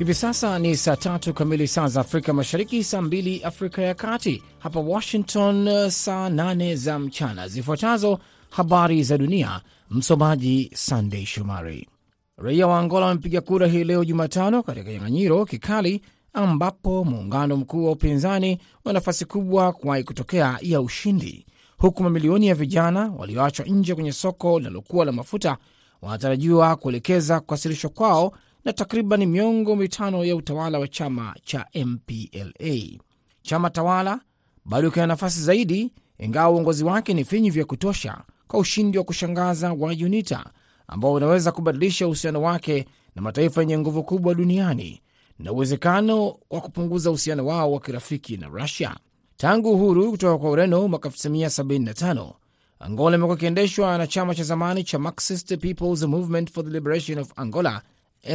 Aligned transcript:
Hivi 0.00 0.14
sasa 0.14 0.58
ni 0.58 0.76
saa 0.76 0.96
tatu 0.96 1.34
kamili 1.34 1.68
saa 1.68 1.88
za 1.88 2.00
Afrika 2.00 2.32
Mashariki, 2.32 2.84
saa 2.84 3.02
mbili 3.02 3.42
Afrika 3.44 3.82
ya 3.82 3.94
Kati, 3.94 4.42
hapa 4.58 4.80
Washington 4.80 5.90
saa 5.90 6.28
nane 6.28 6.76
za 6.76 6.98
mchana. 6.98 7.48
Zifuatazo 7.48 8.18
habari 8.50 9.02
za 9.02 9.18
dunia, 9.18 9.60
msomaji 9.90 10.70
Sandey 10.74 11.26
Shomari. 11.26 11.88
Raia 12.36 12.66
wa 12.66 12.78
Angola 12.80 13.06
wamepiga 13.06 13.40
kura 13.40 13.66
hii 13.66 13.84
leo 13.84 14.04
Jumatano 14.04 14.62
katika 14.62 14.84
kinyang'anyiro 14.90 15.44
kikali 15.44 16.02
ambapo 16.32 17.04
muungano 17.04 17.56
mkuu 17.56 17.84
wa 17.86 17.92
upinzani 17.92 18.58
una 18.84 18.92
nafasi 18.92 19.24
kubwa 19.24 19.72
kuwahi 19.72 20.04
kutokea 20.04 20.58
ya 20.62 20.80
ushindi, 20.80 21.46
huku 21.78 22.02
mamilioni 22.02 22.46
ya 22.48 22.54
vijana 22.54 23.12
walioachwa 23.18 23.66
nje 23.66 23.94
kwenye 23.94 24.12
soko 24.12 24.58
linalokuwa 24.58 25.04
la 25.04 25.12
mafuta 25.12 25.56
wanatarajiwa 26.02 26.76
kuelekeza 26.76 27.40
kuwasilishwa 27.40 27.90
kwao 27.90 28.32
na 28.64 28.72
takriban 28.72 29.26
miongo 29.26 29.76
mitano 29.76 30.24
ya 30.24 30.36
utawala 30.36 30.78
wa 30.78 30.88
chama 30.88 31.34
cha 31.44 31.66
MPLA. 31.84 32.98
Chama 33.42 33.70
tawala 33.70 34.20
bado 34.64 34.90
kina 34.90 35.06
nafasi 35.06 35.42
zaidi, 35.42 35.92
ingawa 36.18 36.50
uongozi 36.50 36.84
wake 36.84 37.14
ni 37.14 37.24
finyu 37.24 37.52
vya 37.52 37.64
kutosha 37.64 38.18
kwa 38.48 38.60
ushindi 38.60 38.98
wa 38.98 39.04
kushangaza 39.04 39.72
wa 39.72 39.88
UNITA 39.90 40.44
ambao 40.88 41.12
unaweza 41.12 41.52
kubadilisha 41.52 42.06
uhusiano 42.06 42.42
wake 42.42 42.86
na 43.14 43.22
mataifa 43.22 43.60
yenye 43.60 43.78
nguvu 43.78 44.04
kubwa 44.04 44.34
duniani 44.34 45.02
na 45.42 45.52
uwezekano 45.52 46.36
wa 46.50 46.60
kupunguza 46.60 47.10
uhusiano 47.10 47.46
wao 47.46 47.72
wa 47.72 47.80
kirafiki 47.80 48.36
na 48.36 48.48
Rusia. 48.48 48.96
Tangu 49.36 49.70
uhuru 49.72 50.10
kutoka 50.10 50.38
kwa 50.38 50.50
Ureno 50.50 50.88
mwaka 50.88 51.08
1975 51.08 52.32
Angola 52.78 53.16
imekuwa 53.16 53.36
ikiendeshwa 53.36 53.98
na 53.98 54.06
chama 54.06 54.34
cha 54.34 54.42
zamani 54.44 54.84
cha 54.84 54.98
Marxist 54.98 55.56
People's 55.58 56.02
Movement 56.02 56.52
for 56.52 56.64
the 56.64 56.70
Liberation 56.70 57.18
of 57.18 57.32
Angola 57.36 57.82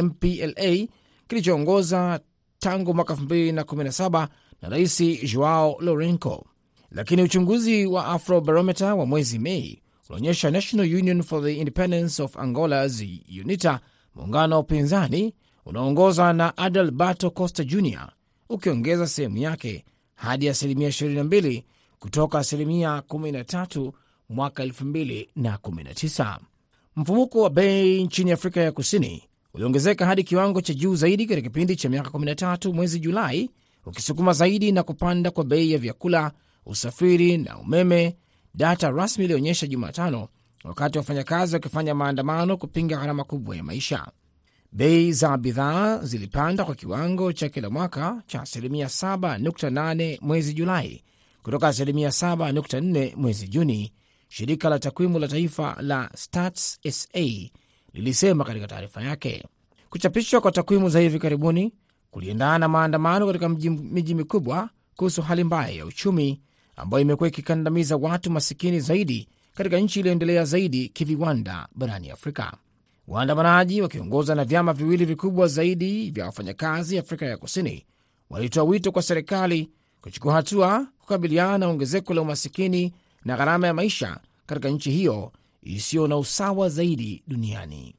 MPLA 0.02 0.86
kilichoongoza 1.28 2.20
tangu 2.58 2.94
mwaka 2.94 3.14
2017 3.14 4.28
na 4.62 4.68
Rais 4.68 5.02
Joao 5.32 5.76
Lourenco, 5.80 6.46
lakini 6.90 7.22
uchunguzi 7.22 7.86
wa 7.86 8.06
Afrobarometer 8.06 8.92
wa 8.94 9.06
mwezi 9.06 9.38
Mei 9.38 9.82
unaonyesha 10.08 10.50
National 10.50 10.94
Union 10.94 11.22
for 11.22 11.42
the 11.44 11.54
Independence 11.56 12.22
of 12.22 12.36
Angola's 12.36 13.04
UNITA, 13.44 13.80
muungano 14.14 14.54
wa 14.54 14.60
upinzani 14.60 15.34
unaongozwa 15.66 16.32
na 16.32 16.56
Adalberto 16.56 17.30
Costa 17.30 17.64
Jr 17.64 18.12
ukiongeza 18.48 19.06
sehemu 19.06 19.36
yake 19.36 19.84
hadi 20.14 20.48
asilimia 20.48 20.88
22 20.88 21.62
kutoka 21.98 22.38
asilimia 22.38 23.02
13 23.08 23.92
mwaka 24.28 24.64
2019. 24.64 26.38
Mfumuko 26.96 27.42
wa 27.42 27.50
bei 27.50 28.04
nchini 28.04 28.32
Afrika 28.32 28.60
ya 28.60 28.72
Kusini 28.72 29.22
uliongezeka 29.54 30.06
hadi 30.06 30.24
kiwango 30.24 30.60
cha 30.60 30.74
juu 30.74 30.94
zaidi 30.94 31.26
katika 31.26 31.48
kipindi 31.48 31.76
cha 31.76 31.88
miaka 31.88 32.10
13 32.10 32.72
mwezi 32.72 33.00
Julai, 33.00 33.50
ukisukuma 33.86 34.32
zaidi 34.32 34.72
na 34.72 34.82
kupanda 34.82 35.30
kwa 35.30 35.44
bei 35.44 35.72
ya 35.72 35.78
vyakula, 35.78 36.32
usafiri 36.66 37.38
na 37.38 37.58
umeme, 37.58 38.16
data 38.54 38.90
rasmi 38.90 39.24
ilionyesha 39.24 39.66
Jumatano, 39.66 40.28
wakati 40.64 40.98
wafanyakazi 40.98 41.54
wakifanya 41.54 41.94
maandamano 41.94 42.56
kupinga 42.56 42.96
gharama 42.96 43.24
kubwa 43.24 43.56
ya 43.56 43.62
maisha. 43.64 44.06
Bei 44.72 45.12
za 45.12 45.36
bidhaa 45.38 45.98
zilipanda 45.98 46.64
kwa 46.64 46.74
kiwango 46.74 47.32
cha 47.32 47.48
kila 47.48 47.70
mwaka 47.70 48.22
cha 48.26 48.42
asilimia 48.42 48.86
7.8 48.86 50.18
mwezi 50.20 50.54
Julai 50.54 51.02
kutoka 51.42 51.68
asilimia 51.68 52.08
7.4 52.08 53.16
mwezi 53.16 53.48
Juni, 53.48 53.92
shirika 54.28 54.68
la 54.68 54.78
takwimu 54.78 55.18
la 55.18 55.28
taifa 55.28 55.76
la 55.80 56.10
Stats 56.14 56.78
SA 56.90 57.50
lilisema 57.92 58.44
katika 58.44 58.66
taarifa 58.66 59.02
yake. 59.02 59.44
Kuchapishwa 59.90 60.40
kwa 60.40 60.52
takwimu 60.52 60.88
za 60.88 61.00
hivi 61.00 61.18
karibuni 61.18 61.72
kuliendana 62.10 62.58
na 62.58 62.68
maandamano 62.68 63.26
katika 63.26 63.48
miji 63.48 64.14
mikubwa 64.14 64.70
kuhusu 64.96 65.22
hali 65.22 65.44
mbaya 65.44 65.70
ya 65.70 65.86
uchumi 65.86 66.40
ambayo 66.76 67.00
imekuwa 67.02 67.28
ikikandamiza 67.28 67.96
watu 67.96 68.30
masikini 68.30 68.80
zaidi 68.80 69.28
katika 69.54 69.78
nchi 69.78 70.00
iliyoendelea 70.00 70.44
zaidi 70.44 70.88
kiviwanda 70.88 71.68
barani 71.74 72.10
Afrika. 72.10 72.52
Waandamanaji 73.08 73.82
wakiongozwa 73.82 74.34
na 74.36 74.44
vyama 74.44 74.72
viwili 74.72 75.04
vikubwa 75.04 75.46
zaidi 75.48 76.10
vya 76.10 76.26
wafanyakazi 76.26 76.98
Afrika 76.98 77.26
ya 77.26 77.36
Kusini 77.36 77.86
walitoa 78.30 78.64
wito 78.64 78.92
kwa 78.92 79.02
serikali 79.02 79.70
kuchukua 80.00 80.34
hatua 80.34 80.86
kukabiliana 80.98 81.58
na 81.58 81.68
ongezeko 81.68 82.14
la 82.14 82.22
umasikini 82.22 82.92
na 83.24 83.36
gharama 83.36 83.66
ya 83.66 83.74
maisha 83.74 84.20
katika 84.46 84.68
nchi 84.68 84.90
hiyo 84.90 85.32
isiyo 85.62 86.06
na 86.08 86.16
usawa 86.16 86.68
zaidi 86.68 87.22
duniani. 87.26 87.94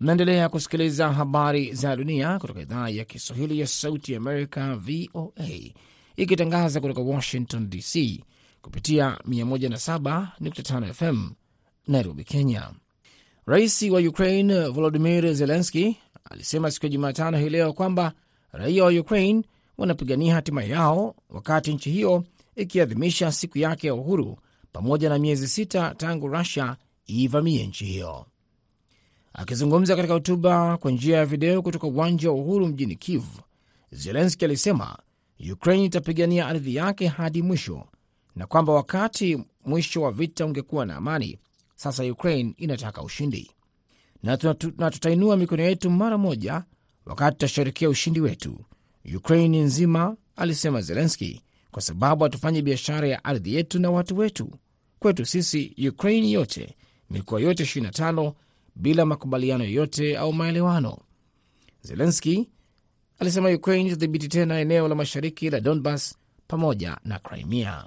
Mnaendelea 0.00 0.48
kusikiliza 0.48 1.12
habari 1.12 1.74
za 1.74 1.96
dunia 1.96 2.38
kutoka 2.38 2.60
idhaa 2.60 2.88
ya 2.88 3.04
Kiswahili 3.04 3.60
ya 3.60 3.66
Sauti 3.66 4.12
ya 4.12 4.18
Amerika, 4.18 4.76
VOA, 4.76 5.72
ikitangaza 6.16 6.80
kutoka 6.80 7.00
Washington 7.00 7.70
DC 7.70 8.20
kupitia 8.62 9.18
107.5 9.28 10.92
FM 10.92 11.30
Nairobi, 11.88 12.24
Kenya. 12.24 12.70
Rais 13.46 13.82
wa 13.82 14.00
Ukraine 14.00 14.68
Volodimir 14.68 15.34
Zelenski 15.34 15.96
alisema 16.30 16.70
siku 16.70 16.86
ya 16.86 16.90
Jumatano 16.92 17.38
hii 17.38 17.48
leo 17.48 17.72
kwamba 17.72 18.12
raia 18.52 18.84
wa 18.84 18.90
Ukraine 18.90 19.42
wanapigania 19.78 20.34
hatima 20.34 20.64
yao 20.64 21.14
wakati 21.30 21.74
nchi 21.74 21.90
hiyo 21.90 22.24
ikiadhimisha 22.56 23.32
siku 23.32 23.58
yake 23.58 23.86
ya 23.86 23.94
uhuru 23.94 24.38
pamoja 24.72 25.08
na 25.08 25.18
miezi 25.18 25.48
sita 25.48 25.94
tangu 25.94 26.28
Rusia 26.28 26.76
iivamie 27.10 27.66
nchi 27.66 27.84
hiyo. 27.84 28.26
Akizungumza 29.32 29.96
katika 29.96 30.14
hotuba 30.14 30.76
kwa 30.76 30.90
njia 30.90 31.16
ya 31.16 31.26
video 31.26 31.62
kutoka 31.62 31.86
uwanja 31.86 32.30
wa 32.30 32.36
uhuru 32.36 32.66
mjini 32.66 32.96
Kiev, 32.96 33.24
Zelenski 33.92 34.44
alisema 34.44 34.98
Ukraine 35.52 35.84
itapigania 35.84 36.46
ardhi 36.46 36.74
yake 36.74 37.06
hadi 37.06 37.42
mwisho 37.42 37.86
na 38.36 38.46
kwamba 38.46 38.72
wakati 38.72 39.44
mwisho 39.66 40.02
wa 40.02 40.12
vita 40.12 40.46
ungekuwa 40.46 40.86
na 40.86 40.96
amani, 40.96 41.38
sasa 41.82 42.04
Ukraine 42.04 42.54
inataka 42.56 43.02
ushindi 43.02 43.50
na 44.78 44.90
tutainua 44.90 45.36
mikono 45.36 45.62
yetu 45.62 45.90
mara 45.90 46.18
moja 46.18 46.64
wakati 47.06 47.32
tutasherekea 47.36 47.88
ushindi 47.88 48.20
wetu, 48.20 48.64
Ukraine 49.16 49.60
nzima, 49.60 50.16
alisema 50.36 50.80
Zelenski, 50.80 51.42
kwa 51.70 51.82
sababu 51.82 52.24
hatufanyi 52.24 52.62
biashara 52.62 53.08
ya 53.08 53.24
ardhi 53.24 53.54
yetu 53.54 53.78
na 53.80 53.90
watu 53.90 54.16
wetu. 54.18 54.50
Kwetu 54.98 55.26
sisi 55.26 55.88
Ukraine 55.88 56.30
yote, 56.30 56.76
mikoa 57.10 57.40
yote 57.40 57.62
25 57.64 58.32
bila 58.76 59.06
makubaliano 59.06 59.64
yoyote 59.64 60.18
au 60.18 60.32
maelewano. 60.32 60.98
Zelenski 61.82 62.50
alisema 63.18 63.48
Ukraine 63.50 63.88
itadhibiti 63.88 64.28
tena 64.28 64.60
eneo 64.60 64.88
la 64.88 64.94
mashariki 64.94 65.50
la 65.50 65.60
Donbas 65.60 66.14
pamoja 66.48 66.96
na 67.04 67.18
Crimea. 67.18 67.86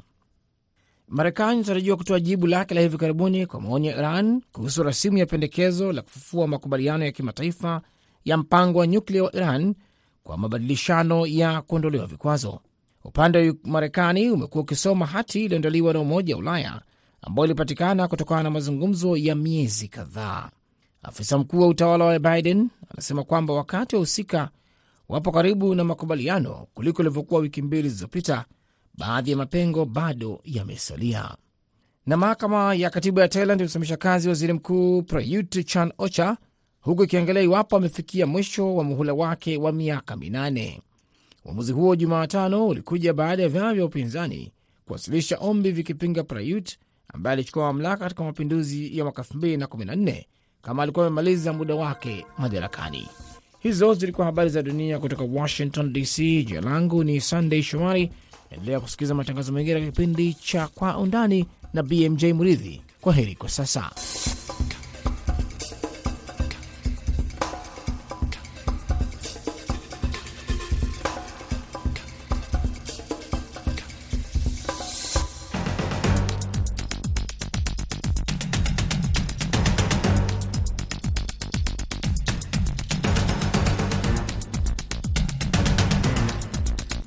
Marekani 1.07 1.53
inatarajiwa 1.55 1.97
kutoa 1.97 2.19
jibu 2.19 2.47
lake 2.47 2.75
la 2.75 2.81
hivi 2.81 2.97
karibuni 2.97 3.45
kwa 3.45 3.61
maoni 3.61 3.87
ya 3.87 3.97
Iran 3.97 4.41
kuhusu 4.51 4.83
rasimu 4.83 5.17
ya 5.17 5.25
pendekezo 5.25 5.91
la 5.91 6.01
kufufua 6.01 6.47
makubaliano 6.47 7.05
ya 7.05 7.11
kimataifa 7.11 7.81
ya 8.25 8.37
mpango 8.37 8.79
wa 8.79 8.87
nyuklia 8.87 9.23
wa 9.23 9.35
Iran 9.35 9.75
kwa 10.23 10.37
mabadilishano 10.37 11.25
ya 11.27 11.61
kuondolewa 11.61 12.07
vikwazo. 12.07 12.59
Upande 13.03 13.49
wa 13.49 13.55
Marekani 13.63 14.31
umekuwa 14.31 14.63
ukisoma 14.63 15.05
hati 15.05 15.45
iliyoandaliwa 15.45 15.93
na 15.93 15.99
Umoja 15.99 16.35
wa 16.35 16.39
Ulaya 16.41 16.81
ambayo 17.21 17.45
ilipatikana 17.45 18.07
kutokana 18.07 18.43
na 18.43 18.49
mazungumzo 18.49 19.17
ya 19.17 19.35
miezi 19.35 19.87
kadhaa. 19.87 20.49
Afisa 21.03 21.37
mkuu 21.37 21.59
wa 21.59 21.67
utawala 21.67 22.05
wa 22.05 22.19
Biden 22.19 22.69
anasema 22.89 23.23
kwamba 23.23 23.53
wakati 23.53 23.95
wahusika 23.95 24.49
wapo 25.09 25.31
karibu 25.31 25.75
na 25.75 25.83
makubaliano 25.83 26.67
kuliko 26.73 27.01
ilivyokuwa 27.01 27.41
wiki 27.41 27.61
mbili 27.61 27.89
zilizopita, 27.89 28.45
baadhi 28.97 29.31
ya 29.31 29.37
mapengo 29.37 29.85
bado 29.85 30.41
yamesalia. 30.43 31.35
Na 32.05 32.17
mahakama 32.17 32.75
ya 32.75 32.89
katiba 32.89 33.21
ya 33.21 33.27
Thailand 33.27 33.61
imesimamisha 33.61 33.97
kazi 33.97 34.29
waziri 34.29 34.53
mkuu 34.53 35.01
Prayut 35.01 35.65
Chan 35.65 35.93
Ocha 35.97 36.37
huku 36.81 37.03
ikiangalia 37.03 37.41
iwapo 37.41 37.77
amefikia 37.77 38.25
mwisho 38.27 38.75
wa 38.75 38.83
muhula 38.83 39.13
wake 39.13 39.57
wa 39.57 39.71
miaka 39.71 40.15
minane. 40.17 40.81
Uamuzi 41.45 41.71
huo 41.71 41.95
Jumatano 41.95 42.67
ulikuja 42.67 43.13
baada 43.13 43.43
ya 43.43 43.49
vyama 43.49 43.73
vya 43.73 43.85
upinzani 43.85 44.51
kuwasilisha 44.85 45.37
ombi 45.37 45.71
vikipinga 45.71 46.23
Prayut 46.23 46.77
ambaye 47.13 47.33
alichukua 47.33 47.63
mamlaka 47.63 47.97
katika 47.97 48.23
mapinduzi 48.23 48.97
ya 48.97 49.03
mwaka 49.03 49.21
2014 49.21 50.23
kama 50.61 50.83
alikuwa 50.83 51.05
amemaliza 51.07 51.53
muda 51.53 51.75
wake 51.75 52.25
madarakani. 52.37 53.07
Hizo 53.59 53.93
zilikuwa 53.93 54.25
habari 54.27 54.49
za 54.49 54.61
dunia 54.63 54.99
kutoka 54.99 55.23
Washington 55.23 55.93
DC. 55.93 56.17
Jina 56.45 56.61
langu 56.61 57.03
ni 57.03 57.21
Sunday 57.21 57.61
Shomari. 57.61 58.11
Endelea 58.51 58.79
kusikiliza 58.79 59.13
matangazo 59.13 59.51
mengine 59.51 59.79
ya 59.79 59.85
kipindi 59.85 60.33
cha 60.33 60.67
Kwa 60.67 60.97
Undani 60.97 61.45
na 61.73 61.83
BMJ 61.83 62.23
Muridhi. 62.25 62.81
Kwa 63.01 63.13
heri 63.13 63.35
kwa 63.35 63.49
sasa. 63.49 63.91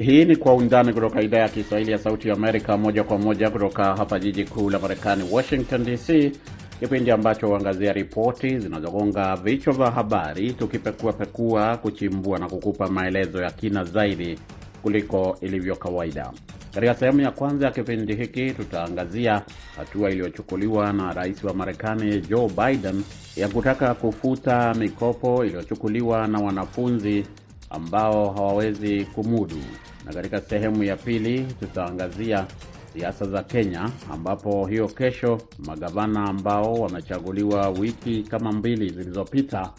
Hii 0.08 0.24
ni 0.24 0.36
Kwa 0.36 0.54
Undani 0.54 0.92
kutoka 0.92 1.22
idhaa 1.22 1.38
ya 1.38 1.48
Kiswahili 1.48 1.92
ya 1.92 1.98
Sauti 1.98 2.28
ya 2.28 2.34
Amerika, 2.34 2.76
moja 2.76 3.04
kwa 3.04 3.18
moja 3.18 3.50
kutoka 3.50 3.84
hapa 3.96 4.18
jiji 4.18 4.44
kuu 4.44 4.70
la 4.70 4.78
Marekani, 4.78 5.24
Washington 5.32 5.84
DC, 5.84 6.32
kipindi 6.80 7.10
ambacho 7.10 7.46
huangazia 7.46 7.92
ripoti 7.92 8.58
zinazogonga 8.58 9.36
vichwa 9.36 9.72
vya 9.72 9.90
habari, 9.90 10.52
tukipekuapekua, 10.52 11.76
kuchimbua 11.76 12.38
na 12.38 12.48
kukupa 12.48 12.88
maelezo 12.88 13.42
ya 13.42 13.50
kina 13.50 13.84
zaidi 13.84 14.38
kuliko 14.82 15.36
ilivyo 15.40 15.76
kawaida. 15.76 16.30
Katika 16.74 16.94
sehemu 16.94 17.20
ya 17.20 17.30
kwanza 17.30 17.66
ya 17.66 17.72
kipindi 17.72 18.14
hiki 18.14 18.50
tutaangazia 18.52 19.42
hatua 19.76 20.10
iliyochukuliwa 20.10 20.92
na 20.92 21.12
rais 21.12 21.44
wa 21.44 21.54
Marekani 21.54 22.20
Joe 22.20 22.48
Biden 22.48 23.02
ya 23.36 23.48
kutaka 23.48 23.94
kufuta 23.94 24.74
mikopo 24.74 25.44
iliyochukuliwa 25.44 26.26
na 26.26 26.38
wanafunzi 26.40 27.24
ambao 27.70 28.30
hawawezi 28.32 29.04
kumudu, 29.04 29.56
na 30.06 30.12
katika 30.12 30.40
sehemu 30.40 30.84
ya 30.84 30.96
pili 30.96 31.40
tutaangazia 31.60 32.46
siasa 32.92 33.24
za 33.26 33.42
Kenya, 33.42 33.90
ambapo 34.12 34.66
hiyo 34.66 34.88
kesho 34.88 35.40
magavana 35.58 36.24
ambao 36.24 36.72
wamechaguliwa 36.74 37.68
wiki 37.68 38.22
kama 38.22 38.52
mbili 38.52 38.90
zilizopita 38.90 39.70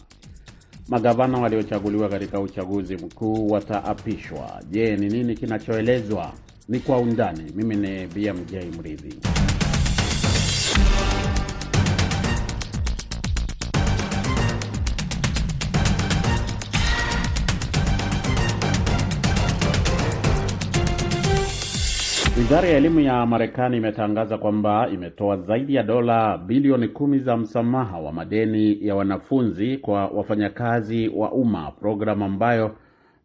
magavana 0.88 1.38
waliochaguliwa 1.38 2.08
katika 2.08 2.40
uchaguzi 2.40 2.96
mkuu 2.96 3.48
wataapishwa. 3.50 4.62
Je, 4.70 4.96
ni 4.96 5.08
nini 5.08 5.34
kinachoelezwa? 5.34 6.32
Ni 6.68 6.78
kwa 6.80 6.98
undani. 6.98 7.52
Mimi 7.54 7.76
ni 7.76 8.06
BMJ 8.06 8.54
Mridhi. 8.78 9.14
Wizara 22.50 22.68
ya 22.68 22.76
elimu 22.76 23.00
ya 23.00 23.26
Marekani 23.26 23.76
imetangaza 23.76 24.38
kwamba 24.38 24.88
imetoa 24.88 25.36
zaidi 25.36 25.74
ya 25.74 25.82
dola 25.82 26.38
bilioni 26.38 26.88
kumi 26.88 27.18
za 27.18 27.36
msamaha 27.36 27.98
wa 27.98 28.12
madeni 28.12 28.86
ya 28.86 28.94
wanafunzi 28.94 29.76
kwa 29.76 30.06
wafanyakazi 30.06 31.08
wa 31.08 31.32
umma, 31.32 31.70
programu 31.70 32.24
ambayo 32.24 32.76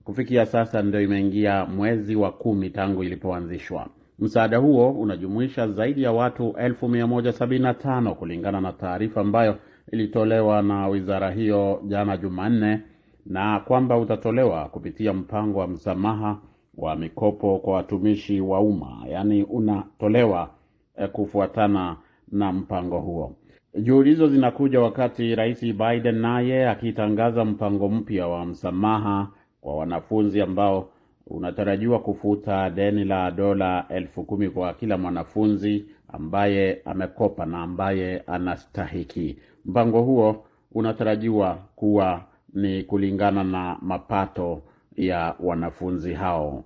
kufikia 0.04 0.46
sasa 0.46 0.82
ndio 0.82 1.02
imeingia 1.02 1.66
mwezi 1.66 2.16
wa 2.16 2.32
kumi 2.32 2.70
tangu 2.70 3.04
ilipoanzishwa. 3.04 3.88
Msaada 4.20 4.58
huo 4.58 4.92
unajumuisha 4.92 5.68
zaidi 5.68 6.04
ya 6.04 6.12
watu 6.12 6.44
1175 6.50 8.14
kulingana 8.14 8.62
na 8.62 8.72
taarifa 8.74 9.22
ambayo 9.22 9.56
ilitolewa 9.92 10.62
na 10.62 10.88
wizara 10.88 11.32
hiyo 11.32 11.82
jana 11.88 12.18
Jumanne, 12.18 12.82
na 13.26 13.60
kwamba 13.60 13.98
utatolewa 13.98 14.70
kupitia 14.70 15.14
mpango 15.14 15.60
wa 15.60 15.68
msamaha 15.68 16.38
wa 16.78 16.96
mikopo 16.96 17.60
kwa 17.60 17.74
watumishi 17.74 18.42
wa 18.42 18.60
umma, 18.60 19.06
yaani 19.10 19.44
unatolewa 19.44 20.50
eh, 20.98 21.10
kufuatana 21.10 21.98
na 22.32 22.52
mpango 22.54 23.00
huo. 23.00 23.36
Juhudi 23.82 24.10
hizo 24.10 24.28
zinakuja 24.28 24.82
wakati 24.82 25.36
Rais 25.36 25.62
Biden 25.74 26.16
naye 26.16 26.70
akitangaza 26.70 27.46
mpango 27.46 27.90
mpya 27.90 28.28
wa 28.28 28.46
msamaha 28.46 29.28
kwa 29.62 29.76
wanafunzi 29.78 30.42
ambao 30.42 30.90
unatarajiwa 31.28 32.00
kufuta 32.00 32.70
deni 32.70 33.04
la 33.06 33.32
dola 33.32 33.86
elfu 33.90 34.24
kumi 34.24 34.50
kwa 34.50 34.74
kila 34.74 34.98
mwanafunzi 34.98 35.86
ambaye 36.08 36.82
amekopa 36.86 37.46
na 37.46 37.62
ambaye 37.62 38.20
anastahiki. 38.20 39.38
Mpango 39.66 40.02
huo 40.02 40.46
unatarajiwa 40.72 41.58
kuwa 41.76 42.22
ni 42.54 42.84
kulingana 42.84 43.44
na 43.44 43.78
mapato 43.82 44.62
ya 44.98 45.36
wanafunzi 45.40 46.14
hao. 46.14 46.64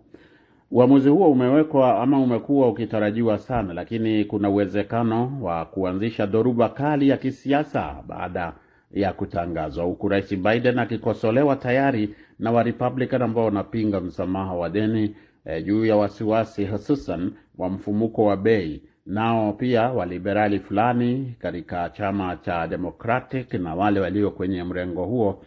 Uamuzi 0.72 1.10
huo 1.10 1.32
umewekwa 1.32 2.02
ama 2.02 2.20
umekuwa 2.20 2.68
ukitarajiwa 2.70 3.38
sana, 3.38 3.74
lakini 3.74 4.26
kuna 4.26 4.50
uwezekano 4.50 5.38
wa 5.42 5.66
kuanzisha 5.66 6.26
dhoruba 6.26 6.70
kali 6.70 7.10
ya 7.10 7.18
kisiasa 7.18 7.96
baada 8.08 8.54
ya 8.92 9.14
kutangazwa, 9.14 9.86
huku 9.86 10.08
Rais 10.10 10.36
Biden 10.38 10.80
akikosolewa 10.80 11.56
tayari 11.56 12.16
na 12.40 12.52
Warepublican 12.52 13.22
ambao 13.22 13.46
wanapinga 13.46 14.02
msamaha 14.02 14.54
wa 14.54 14.70
deni 14.70 15.16
eh, 15.46 15.66
juu 15.66 15.86
ya 15.86 15.96
wasiwasi 15.96 16.66
hususan 16.66 17.32
wa 17.58 17.70
mfumuko 17.70 18.26
wa 18.26 18.38
bei. 18.38 18.82
Nao 19.06 19.54
pia 19.54 19.82
waliberali 19.90 20.60
fulani 20.60 21.36
katika 21.40 21.90
chama 21.90 22.36
cha 22.36 22.68
Democratic 22.68 23.54
na 23.54 23.76
wale 23.76 24.00
walio 24.00 24.32
kwenye 24.32 24.64
mrengo 24.64 25.06
huo 25.06 25.42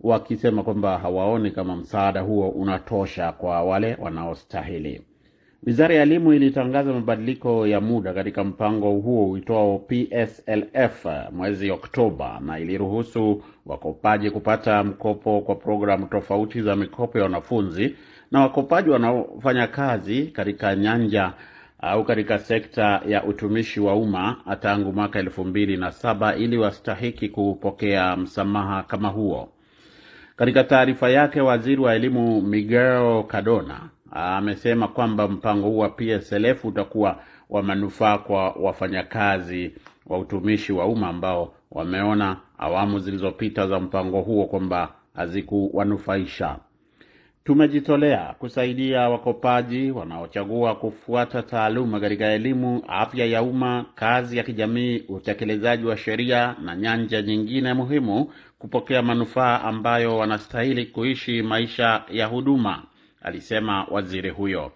wakisema 0.00 0.62
kwamba 0.62 0.98
hawaoni 0.98 1.50
kama 1.50 1.76
msaada 1.76 2.20
huo 2.20 2.48
unatosha 2.48 3.32
kwa 3.32 3.62
wale 3.62 3.96
wanaostahili. 4.00 5.02
Wizara 5.66 5.94
ya 5.94 6.02
elimu 6.02 6.32
ilitangaza 6.32 6.92
mabadiliko 6.92 7.66
ya 7.66 7.80
muda 7.80 8.12
katika 8.14 8.44
mpango 8.44 8.90
huo 8.90 9.30
uitwao 9.30 9.78
PSLF 9.78 11.06
mwezi 11.32 11.70
Oktoba, 11.70 12.40
na 12.40 12.58
iliruhusu 12.58 13.42
wakopaji 13.66 14.30
kupata 14.30 14.84
mkopo 14.84 15.40
kwa 15.40 15.54
programu 15.54 16.06
tofauti 16.06 16.62
za 16.62 16.76
mikopo 16.76 17.18
ya 17.18 17.24
wanafunzi 17.24 17.96
na 18.30 18.40
wakopaji 18.40 18.90
wanaofanya 18.90 19.66
kazi 19.66 20.22
katika 20.26 20.76
nyanja 20.76 21.32
au 21.78 22.04
katika 22.04 22.38
sekta 22.38 23.02
ya 23.08 23.24
utumishi 23.24 23.80
wa 23.80 23.94
umma 23.96 24.36
tangu 24.60 24.92
mwaka 24.92 25.18
elfu 25.18 25.44
mbili 25.44 25.76
na 25.76 25.92
saba 25.92 26.36
ili 26.36 26.58
wastahiki 26.58 27.28
kupokea 27.28 28.16
msamaha 28.16 28.82
kama 28.82 29.08
huo. 29.08 29.48
Katika 30.40 30.64
taarifa 30.64 31.10
yake, 31.10 31.40
waziri 31.40 31.80
wa 31.80 31.94
elimu 31.94 32.42
Miguel 32.42 33.24
Cardona 33.26 33.80
amesema 34.10 34.88
kwamba 34.88 35.28
mpango 35.28 35.68
huu 35.68 35.78
wa 35.78 35.88
PSLF 35.88 36.64
utakuwa 36.64 37.22
wa 37.50 37.62
manufaa 37.62 38.18
kwa 38.18 38.50
wafanyakazi 38.50 39.72
wa 40.06 40.18
utumishi 40.18 40.72
wa 40.72 40.86
umma 40.86 41.08
ambao 41.08 41.54
wameona 41.70 42.36
awamu 42.58 42.98
zilizopita 42.98 43.66
za 43.66 43.80
mpango 43.80 44.20
huo 44.20 44.44
kwamba 44.46 44.88
hazikuwanufaisha. 45.14 46.56
Tumejitolea 47.44 48.34
kusaidia 48.38 49.08
wakopaji 49.08 49.90
wanaochagua 49.90 50.74
kufuata 50.74 51.42
taaluma 51.42 52.00
katika 52.00 52.26
elimu, 52.26 52.82
afya 52.88 53.26
ya 53.26 53.42
umma, 53.42 53.84
kazi 53.94 54.36
ya 54.36 54.42
kijamii, 54.42 55.02
utekelezaji 55.08 55.84
wa 55.86 55.96
sheria 55.96 56.56
na 56.64 56.76
nyanja 56.76 57.22
nyingine 57.22 57.74
muhimu 57.74 58.30
kupokea 58.60 59.02
manufaa 59.02 59.60
ambayo 59.62 60.16
wanastahili 60.18 60.86
kuishi 60.86 61.42
maisha 61.42 62.04
ya 62.10 62.26
huduma, 62.26 62.82
alisema 63.22 63.84
waziri 63.84 64.30
huyo. 64.30 64.72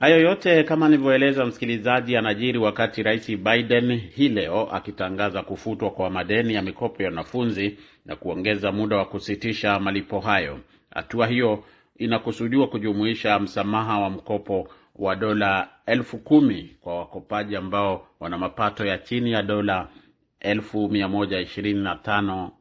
Hayo 0.00 0.20
yote 0.20 0.62
kama 0.64 0.88
nilivyoeleza 0.88 1.46
msikilizaji, 1.46 2.16
anajiri 2.16 2.58
wakati 2.58 3.02
Rais 3.02 3.36
Biden 3.36 3.96
hii 4.14 4.28
leo 4.28 4.68
akitangaza 4.72 5.42
kufutwa 5.42 5.90
kwa 5.90 6.10
madeni 6.10 6.54
ya 6.54 6.62
mikopo 6.62 7.02
ya 7.02 7.08
wanafunzi 7.08 7.78
na 8.06 8.16
kuongeza 8.16 8.72
muda 8.72 8.96
wa 8.96 9.04
kusitisha 9.04 9.80
malipo 9.80 10.20
hayo. 10.20 10.60
Hatua 10.90 11.26
hiyo 11.26 11.64
inakusudiwa 11.96 12.66
kujumuisha 12.68 13.38
msamaha 13.38 13.98
wa 14.00 14.10
mkopo 14.10 14.68
wa 14.96 15.16
dola 15.16 15.68
elfu 15.86 16.18
kumi 16.18 16.76
kwa 16.80 16.98
wakopaji 16.98 17.56
ambao 17.56 18.06
wana 18.20 18.38
mapato 18.38 18.86
ya 18.86 18.98
chini 18.98 19.32
ya 19.32 19.42
dola 19.42 19.88
elfu 20.40 20.88
mia 20.88 21.08
moja 21.08 21.40
ishirini 21.40 21.80
na 21.82 21.96
tano 21.96 22.52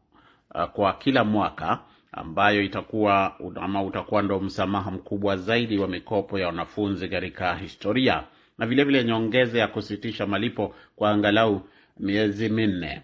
kwa 0.65 0.93
kila 0.93 1.23
mwaka 1.23 1.79
ambayo 2.11 2.61
itakuwa 2.61 3.35
ama 3.61 3.83
utakuwa 3.83 4.21
ndo 4.21 4.39
msamaha 4.39 4.91
mkubwa 4.91 5.37
zaidi 5.37 5.77
wa 5.77 5.87
mikopo 5.87 6.39
ya 6.39 6.47
wanafunzi 6.47 7.07
katika 7.09 7.55
historia, 7.55 8.23
na 8.57 8.65
vilevile 8.65 9.03
nyongeza 9.03 9.59
ya 9.59 9.67
kusitisha 9.67 10.25
malipo 10.25 10.75
kwa 10.95 11.09
angalau 11.11 11.61
miezi 11.99 12.49
minne. 12.49 13.01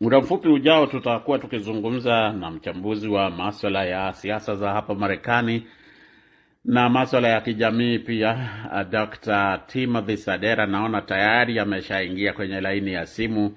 Muda 0.00 0.18
mfupi 0.20 0.48
ujao 0.48 0.86
tutakuwa 0.86 1.38
tukizungumza 1.38 2.32
na 2.32 2.50
mchambuzi 2.50 3.08
wa 3.08 3.30
maswala 3.30 3.84
ya 3.84 4.12
siasa 4.12 4.54
za 4.54 4.70
hapa 4.70 4.94
Marekani 4.94 5.66
na 6.64 6.88
maswala 6.88 7.28
ya 7.28 7.40
kijamii 7.40 7.98
pia, 7.98 8.48
Dr. 8.90 9.60
Timothy 9.66 10.16
Sadera. 10.16 10.66
Naona 10.66 11.02
tayari 11.02 11.58
ameshaingia 11.58 12.32
kwenye 12.32 12.60
laini 12.60 12.92
ya 12.92 13.06
simu, 13.06 13.56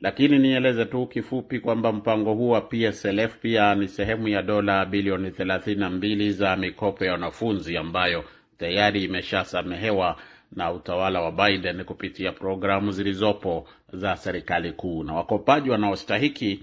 lakini 0.00 0.38
nieleze 0.38 0.84
tu 0.84 1.06
kifupi 1.06 1.60
kwamba 1.60 1.92
mpango 1.92 2.34
huu 2.34 2.50
wa 2.50 2.60
PSLF 2.60 3.36
pia 3.36 3.74
ni 3.74 3.88
sehemu 3.88 4.28
ya 4.28 4.42
dola 4.42 4.86
bilioni 4.86 5.30
thelathini 5.30 5.80
na 5.80 5.90
mbili 5.90 6.32
za 6.32 6.56
mikopo 6.56 7.04
ya 7.04 7.12
wanafunzi 7.12 7.76
ambayo 7.76 8.24
tayari 8.58 9.04
imeshasamehewa 9.04 10.16
na 10.52 10.72
utawala 10.72 11.20
wa 11.20 11.32
Biden 11.32 11.84
kupitia 11.84 12.32
programu 12.32 12.92
zilizopo 12.92 13.68
za 13.92 14.16
serikali 14.16 14.72
kuu, 14.72 15.04
na 15.04 15.12
wakopaji 15.14 15.70
wanaostahiki 15.70 16.62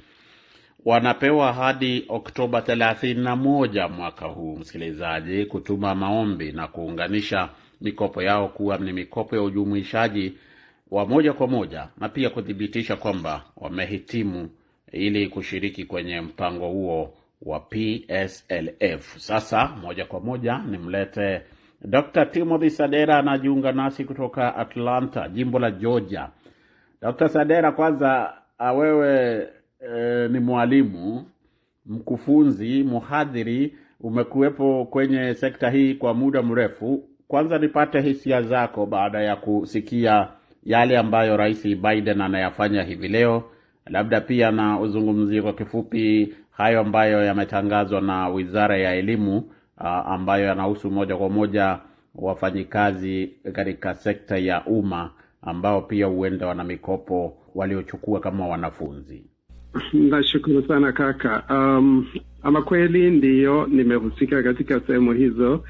wanapewa 0.86 1.54
hadi 1.54 2.06
Oktoba 2.10 2.60
31 2.60 3.90
mwaka 3.90 4.26
huu, 4.26 4.58
msikilizaji, 4.58 5.46
kutuma 5.46 5.96
maombi 5.96 6.52
na 6.52 6.68
kuunganisha 6.68 7.50
mikopo 7.82 8.24
yao 8.24 8.48
kuwa 8.48 8.78
ni 8.78 8.94
mikopo 8.94 9.36
ya 9.36 9.42
ujumuishaji 9.42 10.34
wa 10.92 11.06
moja 11.06 11.34
kwa 11.34 11.48
moja 11.48 11.88
na 11.98 12.10
pia 12.10 12.30
kuthibitisha 12.30 12.96
kwamba 12.96 13.44
wamehitimu 13.58 14.50
ili 14.92 15.28
kushiriki 15.28 15.86
kwenye 15.86 16.22
mpango 16.22 16.68
huo 16.70 17.14
wa 17.42 17.60
PSLF. 17.60 19.18
Sasa 19.18 19.68
moja 19.68 20.06
kwa 20.06 20.20
moja 20.20 20.58
nimlete 20.58 21.42
Dr. 21.82 22.26
Timothy 22.26 22.70
Sadera 22.70 23.18
anajiunga 23.18 23.72
nasi 23.72 24.06
kutoka 24.06 24.56
Atlanta, 24.56 25.30
jimbo 25.30 25.60
la 25.60 25.72
Georgia. 25.72 26.30
Dr. 27.02 27.30
Sadera, 27.30 27.72
kwanza 27.72 28.34
wewe 28.78 29.48
e, 29.96 30.28
ni 30.28 30.40
mwalimu, 30.40 31.26
mkufunzi, 31.86 32.84
mhadhiri, 32.84 33.76
umekuwepo 34.02 34.86
kwenye 34.86 35.34
sekta 35.34 35.70
hii 35.70 35.94
kwa 35.94 36.14
muda 36.14 36.42
mrefu. 36.44 37.04
Kwanza 37.28 37.58
nipate 37.58 38.02
hisia 38.02 38.42
zako 38.42 38.86
baada 38.86 39.22
ya 39.22 39.36
kusikia 39.36 40.28
yale 40.68 40.98
ambayo 40.98 41.38
Rais 41.38 41.64
Biden 41.76 42.22
anayafanya 42.22 42.84
hivi 42.84 43.08
leo, 43.08 43.44
labda 43.86 44.22
pia 44.22 44.52
na 44.52 44.80
uzungumzie 44.80 45.42
kwa 45.42 45.54
kifupi 45.54 46.34
hayo 46.52 46.80
ambayo 46.80 47.26
yametangazwa 47.26 48.02
na 48.02 48.30
Wizara 48.30 48.78
ya 48.78 48.96
Elimu 48.96 49.44
ambayo 50.06 50.46
yanahusu 50.46 50.92
moja 50.92 51.18
kwa 51.18 51.30
moja 51.30 51.80
wafanyikazi 52.16 53.28
katika 53.54 53.96
sekta 53.96 54.38
ya 54.38 54.66
umma 54.66 55.12
ambao 55.42 55.82
pia 55.82 56.06
huenda 56.06 56.48
wana 56.48 56.64
mikopo 56.64 57.38
waliochukua 57.56 58.20
kama 58.20 58.48
wanafunzi. 58.48 59.24
Nashukuru 59.94 60.64
sana 60.68 60.92
kaka. 60.92 61.44
Um, 61.50 62.08
ama 62.44 62.62
kweli 62.62 63.12
ndiyo 63.12 63.68
nimehusika 63.68 64.44
katika 64.44 64.80
sehemu 64.80 65.14
hizo. 65.14 65.64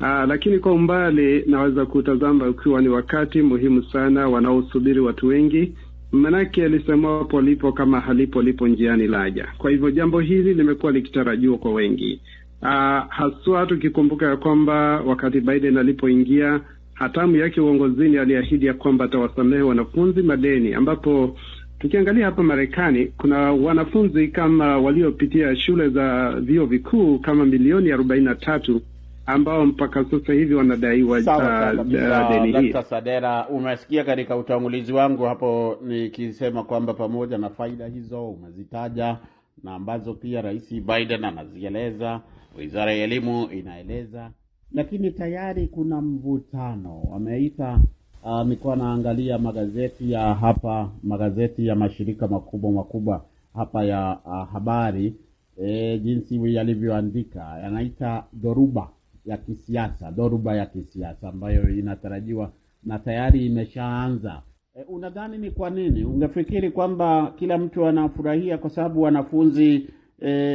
Uh, 0.00 0.08
lakini 0.28 0.58
kwa 0.58 0.72
umbali 0.72 1.44
naweza 1.46 1.86
kutazama 1.86 2.48
ukiwa 2.48 2.82
ni 2.82 2.88
wakati 2.88 3.42
muhimu 3.42 3.82
sana 3.82 4.28
wanaosubiri 4.28 5.00
watu 5.00 5.26
wengi, 5.26 5.72
manake 6.12 6.64
alisema 6.64 7.24
polipo 7.24 7.72
kama 7.72 8.00
halipo 8.00 8.42
lipo 8.42 8.68
njiani 8.68 9.06
laja. 9.06 9.48
Kwa 9.58 9.70
hivyo 9.70 9.90
jambo 9.90 10.20
hili 10.20 10.54
limekuwa 10.54 10.92
likitarajiwa 10.92 11.58
kwa 11.58 11.72
wengi. 11.72 12.20
Aa, 12.62 13.06
haswa 13.08 13.66
tukikumbuka 13.66 14.26
ya 14.26 14.36
kwamba 14.36 15.00
wakati 15.00 15.40
Biden 15.40 15.76
alipoingia 15.76 16.60
hatamu 16.94 17.36
yake 17.36 17.60
uongozini 17.60 18.18
aliahidi 18.18 18.66
ya 18.66 18.74
kwamba 18.74 19.04
atawasamehe 19.04 19.62
wanafunzi 19.62 20.22
madeni, 20.22 20.74
ambapo 20.74 21.36
tukiangalia 21.78 22.24
hapa 22.26 22.42
Marekani 22.42 23.06
kuna 23.06 23.52
wanafunzi 23.52 24.28
kama 24.28 24.78
waliopitia 24.78 25.56
shule 25.56 25.88
za 25.88 26.32
vyuo 26.40 26.66
vikuu 26.66 27.18
kama 27.18 27.44
milioni 27.46 27.92
arobaini 27.92 28.24
na 28.24 28.34
tatu 28.34 28.80
ambao 29.26 29.66
mpaka 29.66 30.04
sasa 30.04 30.32
hivi 30.32 30.54
wanadaiwa 30.54 31.18
uh, 31.18 31.88
deni 32.30 32.60
hii. 32.60 32.72
Dr. 32.72 32.82
Sadera, 32.82 33.48
umesikia 33.48 34.04
katika 34.04 34.36
utangulizi 34.36 34.92
wangu 34.92 35.22
hapo 35.24 35.76
nikisema 35.86 36.64
kwamba 36.64 36.94
pamoja 36.94 37.38
na 37.38 37.50
faida 37.50 37.86
hizo 37.86 38.30
umezitaja 38.30 39.16
na 39.62 39.74
ambazo 39.74 40.14
pia 40.14 40.42
Rais 40.42 40.74
Biden 40.74 41.24
anazieleza, 41.24 42.20
Wizara 42.58 42.92
ya 42.92 43.04
Elimu 43.04 43.48
inaeleza, 43.52 44.30
lakini 44.72 45.10
tayari 45.10 45.66
kuna 45.66 46.00
mvutano. 46.00 47.00
Wameita 47.10 47.80
uh, 48.24 48.42
nilikuwa 48.42 48.76
naangalia 48.76 49.38
magazeti 49.38 50.12
ya 50.12 50.34
hapa, 50.34 50.90
magazeti 51.02 51.66
ya 51.66 51.74
mashirika 51.74 52.28
makubwa 52.28 52.72
makubwa 52.72 53.24
hapa 53.54 53.84
ya 53.84 54.18
uh, 54.24 54.48
habari 54.52 55.14
e, 55.62 55.98
jinsi 55.98 56.54
yalivyoandika, 56.54 57.58
yanaita 57.62 58.24
dhoruba 58.34 58.88
ya 59.26 59.36
kisiasa, 59.36 60.10
dhoruba 60.10 60.56
ya 60.56 60.66
kisiasa 60.66 61.28
ambayo 61.28 61.68
inatarajiwa 61.70 62.52
na 62.84 62.98
tayari 62.98 63.46
imeshaanza. 63.46 64.42
E, 64.74 64.82
unadhani 64.88 65.38
ni 65.38 65.50
kwa 65.50 65.70
nini? 65.70 66.04
Ungefikiri 66.04 66.70
kwamba 66.70 67.32
kila 67.38 67.58
mtu 67.58 67.86
anafurahia 67.86 68.58
kwa 68.58 68.70
sababu 68.70 69.02
wanafunzi 69.02 69.88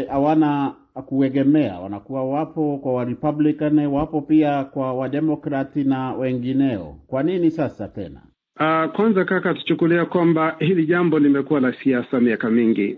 hawana 0.10 0.74
e, 0.98 1.02
kuegemea, 1.02 1.80
wanakuwa 1.80 2.26
wapo 2.26 2.78
kwa 2.78 2.94
wa 2.94 3.06
Republican, 3.06 3.80
wapo 3.86 4.22
pia 4.22 4.64
kwa 4.64 4.94
wademokrati 4.94 5.84
na 5.84 6.14
wengineo. 6.14 6.96
Kwa 7.08 7.24
nini 7.24 7.52
sasa 7.52 7.88
tena? 7.88 8.22
Uh, 8.60 8.92
kwanza 8.96 9.26
kaka, 9.26 9.54
tuchukulia 9.54 10.06
kwamba 10.06 10.56
hili 10.60 10.86
jambo 10.86 11.20
limekuwa 11.20 11.60
la 11.60 11.74
siasa 11.84 12.20
miaka 12.20 12.50
mingi. 12.50 12.94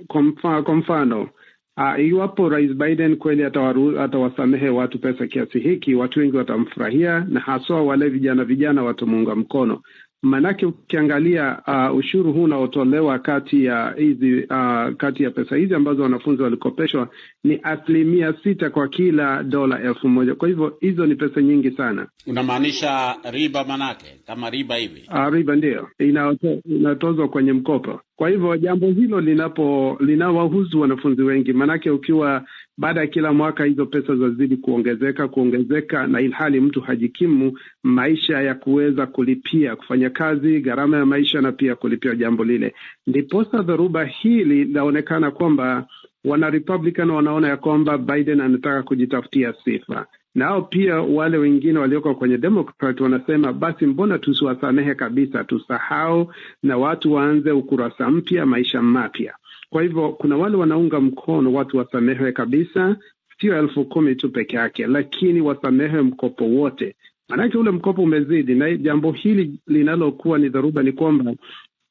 Kwa 0.64 0.74
mfano 0.76 1.30
uh, 1.80 2.06
iwapo 2.06 2.50
Rais 2.50 2.74
Biden 2.74 3.16
kweli 3.18 3.44
atawasamehe 4.00 4.70
watu 4.70 5.00
pesa 5.00 5.28
kiasi 5.28 5.60
hiki, 5.60 5.96
watu 5.96 6.20
wengi 6.20 6.38
watamfurahia, 6.38 7.26
na 7.30 7.40
haswa 7.40 7.84
wale 7.84 8.10
vijana 8.10 8.44
vijana 8.46 8.84
watamuunga 8.84 9.36
mkono. 9.36 9.82
Maanake 10.22 10.66
ukiangalia 10.66 11.62
uh, 11.68 11.98
ushuru 11.98 12.34
huu 12.34 12.44
unaotolewa 12.44 13.20
kati 13.20 13.66
ya 13.66 13.94
hizi 13.98 14.36
uh, 14.44 14.96
kati 14.98 15.24
ya 15.24 15.32
pesa 15.32 15.56
hizi 15.56 15.76
ambazo 15.76 16.04
wanafunzi 16.04 16.44
walikopeshwa 16.44 17.10
ni 17.44 17.60
asilimia 17.64 18.34
sita 18.44 18.70
kwa 18.70 18.88
kila 18.88 19.44
dola 19.44 19.82
elfu 19.82 20.10
moja. 20.10 20.36
Kwa 20.36 20.48
hivyo 20.48 20.78
hizo 20.82 21.06
ni 21.06 21.16
pesa 21.16 21.42
nyingi 21.42 21.72
sana. 21.72 22.08
Unamaanisha 22.28 23.16
riba? 23.32 23.64
Manake 23.64 24.06
kama 24.28 24.50
riba 24.50 24.76
hivi? 24.76 25.04
Uh, 25.14 25.34
riba 25.34 25.56
ndiyo 25.56 25.90
inatozwa 26.66 27.28
kwenye 27.28 27.54
mkopo. 27.54 28.02
Kwa 28.16 28.30
hivyo 28.30 28.58
jambo 28.58 28.88
hilo 28.88 29.22
linapo 29.22 29.98
linawahusu 30.00 30.82
wanafunzi 30.82 31.22
wengi, 31.22 31.54
maanake 31.54 31.90
ukiwa 31.90 32.46
baada 32.80 33.02
ya 33.02 33.08
kila 33.08 33.34
mwaka 33.34 33.64
hizo 33.64 33.86
pesa 33.86 34.16
zazidi 34.16 34.58
kuongezeka 34.58 35.28
kuongezeka, 35.28 36.08
na 36.08 36.22
ilhali 36.22 36.62
mtu 36.62 36.82
hajikimu 36.82 37.60
maisha 37.84 38.42
ya 38.42 38.56
kuweza 38.56 39.06
kulipia 39.08 39.76
kufanya 39.76 40.10
kazi, 40.10 40.60
gharama 40.62 40.98
ya 40.98 41.06
maisha 41.06 41.42
na 41.42 41.52
pia 41.52 41.76
kulipia 41.76 42.16
jambo 42.16 42.44
lile, 42.44 42.74
ndiposa 43.08 43.62
dhoruba 43.62 44.06
hili 44.06 44.64
linaonekana 44.66 45.32
kwamba 45.32 45.88
wana 46.26 46.50
Republican 46.50 47.10
wanaona 47.10 47.48
ya 47.48 47.58
kwamba 47.58 47.98
Biden 47.98 48.42
anataka 48.42 48.84
kujitafutia 48.84 49.54
sifa, 49.66 50.06
nao 50.36 50.62
pia 50.62 51.02
wale 51.02 51.38
wengine 51.38 51.80
walioko 51.80 52.16
kwenye 52.16 52.38
Democrat 52.38 53.02
wanasema 53.02 53.54
basi, 53.54 53.86
mbona 53.86 54.18
tusiwasamehe 54.20 54.96
kabisa, 54.96 55.44
tusahau 55.44 56.34
na 56.64 56.78
watu 56.78 57.14
waanze 57.14 57.52
ukurasa 57.52 58.10
mpya, 58.12 58.46
maisha 58.46 58.82
mapya. 58.82 59.34
Kwa 59.70 59.82
hivyo 59.82 60.10
kuna 60.10 60.38
wale 60.38 60.58
wanaunga 60.58 61.00
mkono 61.00 61.54
watu 61.54 61.78
wasamehewe 61.78 62.32
kabisa, 62.32 62.98
sio 63.42 63.58
elfu 63.58 63.86
kumi 63.86 64.16
tu 64.16 64.30
peke 64.32 64.56
yake, 64.58 64.88
lakini 64.88 65.42
wasamehewe 65.42 66.02
mkopo 66.02 66.46
wote, 66.46 66.96
maanake 67.30 67.58
ule 67.58 67.72
mkopo 67.72 68.02
umezidi. 68.04 68.56
Na 68.56 68.76
jambo 68.78 69.12
hili 69.12 69.60
linalokuwa 69.68 70.40
ni 70.40 70.50
dharuba 70.50 70.84
ni 70.84 70.92
kwamba 70.92 71.34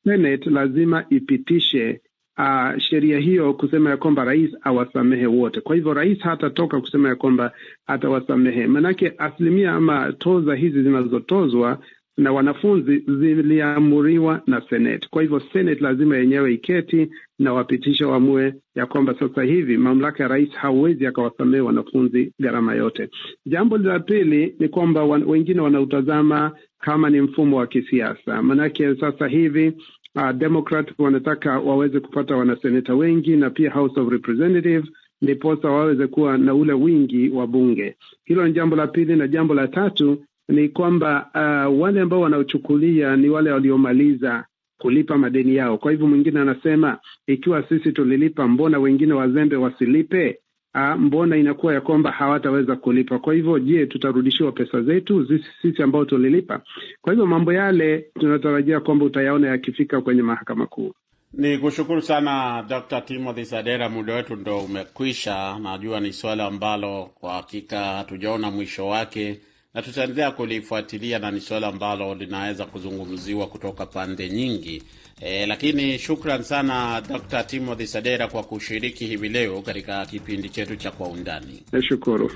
Senate 0.04 0.50
lazima 0.50 1.04
ipitishe 1.10 2.00
uh, 2.38 2.78
sheria 2.78 3.18
hiyo 3.18 3.54
kusema 3.54 3.90
ya 3.90 3.96
kwamba 3.96 4.24
rais 4.24 4.50
awasamehe 4.62 5.26
wote. 5.26 5.60
Kwa 5.60 5.74
hivyo 5.76 5.94
rais 5.94 6.18
hatatoka 6.18 6.80
kusema 6.80 7.08
ya 7.08 7.16
kwamba 7.16 7.52
atawasamehe, 7.86 8.66
maanake 8.66 9.12
asilimia 9.18 9.72
ama 9.72 10.12
toza 10.12 10.54
hizi 10.54 10.82
zinazotozwa 10.82 11.78
na 12.18 12.32
wanafunzi 12.32 12.98
ziliamuriwa 12.98 14.42
na 14.46 14.62
Senate. 14.70 15.08
Kwa 15.10 15.22
hivyo 15.22 15.42
Senate 15.52 15.80
lazima 15.84 16.16
yenyewe 16.16 16.52
iketi 16.54 17.08
na 17.38 17.52
wapitishe 17.52 18.04
waamue 18.04 18.54
ya 18.74 18.86
kwamba 18.86 19.14
sasa 19.18 19.42
hivi 19.42 19.76
mamlaka 19.76 20.22
ya 20.22 20.28
rais 20.28 20.50
hawezi 20.50 21.06
akawasamehe 21.06 21.60
wanafunzi 21.60 22.32
gharama 22.40 22.74
yote. 22.74 23.08
Jambo 23.46 23.78
la 23.78 24.00
pili 24.00 24.54
ni 24.58 24.68
kwamba 24.68 25.04
wengine 25.04 25.60
wanautazama 25.60 26.52
kama 26.78 27.10
ni 27.10 27.20
mfumo 27.20 27.56
wa 27.56 27.66
kisiasa, 27.66 28.42
manake 28.42 28.94
sasa 28.96 29.26
hivi 29.28 29.72
uh, 30.16 30.30
Democrat 30.32 30.88
wanataka 30.98 31.58
waweze 31.60 32.00
kupata 32.00 32.36
wanaseneta 32.36 32.94
wengi 32.94 33.36
na 33.36 33.50
pia 33.50 33.70
House 33.70 34.00
of 34.00 34.08
Representatives 34.12 34.84
ndiposa 35.22 35.68
waweze 35.70 36.06
kuwa 36.06 36.38
na 36.38 36.54
ule 36.54 36.72
wingi 36.72 37.28
wa 37.28 37.46
bunge. 37.46 37.96
Hilo 38.24 38.46
ni 38.46 38.52
jambo 38.52 38.76
la 38.76 38.86
pili, 38.86 39.16
na 39.16 39.28
jambo 39.28 39.54
la 39.54 39.68
tatu 39.68 40.24
ni 40.48 40.68
kwamba 40.68 41.30
uh, 41.34 41.80
wale 41.80 42.00
ambao 42.00 42.20
wanaochukulia 42.20 43.16
ni 43.16 43.28
wale 43.28 43.50
waliomaliza 43.52 44.44
kulipa 44.78 45.18
madeni 45.18 45.56
yao. 45.56 45.78
Kwa 45.78 45.90
hivyo 45.90 46.06
mwingine 46.06 46.40
anasema 46.40 46.98
ikiwa 47.26 47.68
sisi 47.68 47.92
tulilipa, 47.92 48.48
mbona 48.48 48.78
wengine 48.78 49.12
wazembe 49.12 49.56
wasilipe? 49.56 50.38
Uh, 50.74 50.94
mbona 51.00 51.36
inakuwa 51.36 51.74
ya 51.74 51.80
kwamba 51.80 52.10
hawataweza 52.10 52.76
kulipa? 52.76 53.18
Kwa 53.18 53.34
hivyo 53.34 53.58
je, 53.58 53.86
tutarudishiwa 53.86 54.52
pesa 54.52 54.82
zetu 54.82 55.26
sisi, 55.26 55.44
sisi 55.62 55.82
ambao 55.82 56.04
tulilipa? 56.04 56.60
Kwa 57.00 57.12
hivyo 57.12 57.26
mambo 57.26 57.52
yale 57.52 57.98
tunatarajia 58.20 58.80
kwamba 58.80 59.04
utayaona 59.04 59.48
yakifika 59.48 60.00
kwenye 60.00 60.22
mahakama 60.22 60.66
kuu. 60.66 60.92
Ni 61.32 61.58
kushukuru 61.58 62.02
sana 62.02 62.64
Dr. 62.68 63.00
Timothy 63.00 63.44
Sadera, 63.44 63.88
muda 63.88 64.14
wetu 64.14 64.36
ndo 64.36 64.58
umekwisha. 64.58 65.58
Najua 65.58 66.00
ni 66.00 66.12
swala 66.12 66.46
ambalo 66.46 67.10
kwa 67.14 67.32
hakika 67.32 67.80
hatujaona 67.84 68.50
mwisho 68.50 68.86
wake 68.86 69.40
na 69.78 69.82
tutaendelea 69.82 70.30
kulifuatilia 70.30 71.18
na 71.18 71.30
ni 71.30 71.40
suala 71.40 71.66
ambalo 71.66 72.14
linaweza 72.14 72.64
kuzungumziwa 72.66 73.46
kutoka 73.46 73.86
pande 73.86 74.28
nyingi 74.30 74.82
e, 75.20 75.46
lakini 75.46 75.98
shukran 75.98 76.42
sana 76.42 77.00
Dr. 77.08 77.44
Timothy 77.44 77.86
Sadera 77.86 78.28
kwa 78.28 78.42
kushiriki 78.42 79.06
hivi 79.06 79.28
leo 79.28 79.62
katika 79.62 80.06
kipindi 80.06 80.48
chetu 80.48 80.76
cha 80.76 80.90
Kwa 80.90 81.08
Undani. 81.08 81.62
Nashukuru 81.72 82.32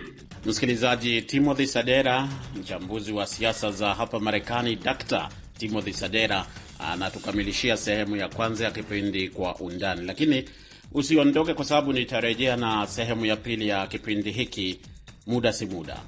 msikilizaji. 0.46 1.22
Timothy 1.22 1.66
Sadera, 1.66 2.28
mchambuzi 2.60 3.12
wa 3.12 3.26
siasa 3.26 3.70
za 3.72 3.94
hapa 3.94 4.20
Marekani. 4.20 4.76
Dr. 4.76 5.28
Timothy 5.58 5.92
Sadera 5.92 6.46
anatukamilishia 6.78 7.76
sehemu 7.76 8.16
ya 8.16 8.28
kwanza 8.28 8.64
ya 8.64 8.70
kipindi 8.70 9.28
Kwa 9.28 9.56
Undani, 9.56 10.06
lakini 10.06 10.44
Usiondoke 10.92 11.54
kwa 11.54 11.64
sababu 11.64 11.92
nitarejea 11.92 12.56
na 12.56 12.86
sehemu 12.86 13.26
ya 13.26 13.36
pili 13.36 13.68
ya 13.68 13.86
kipindi 13.86 14.30
hiki 14.30 14.80
muda 15.26 15.52
si 15.52 15.66
muda. 15.66 16.00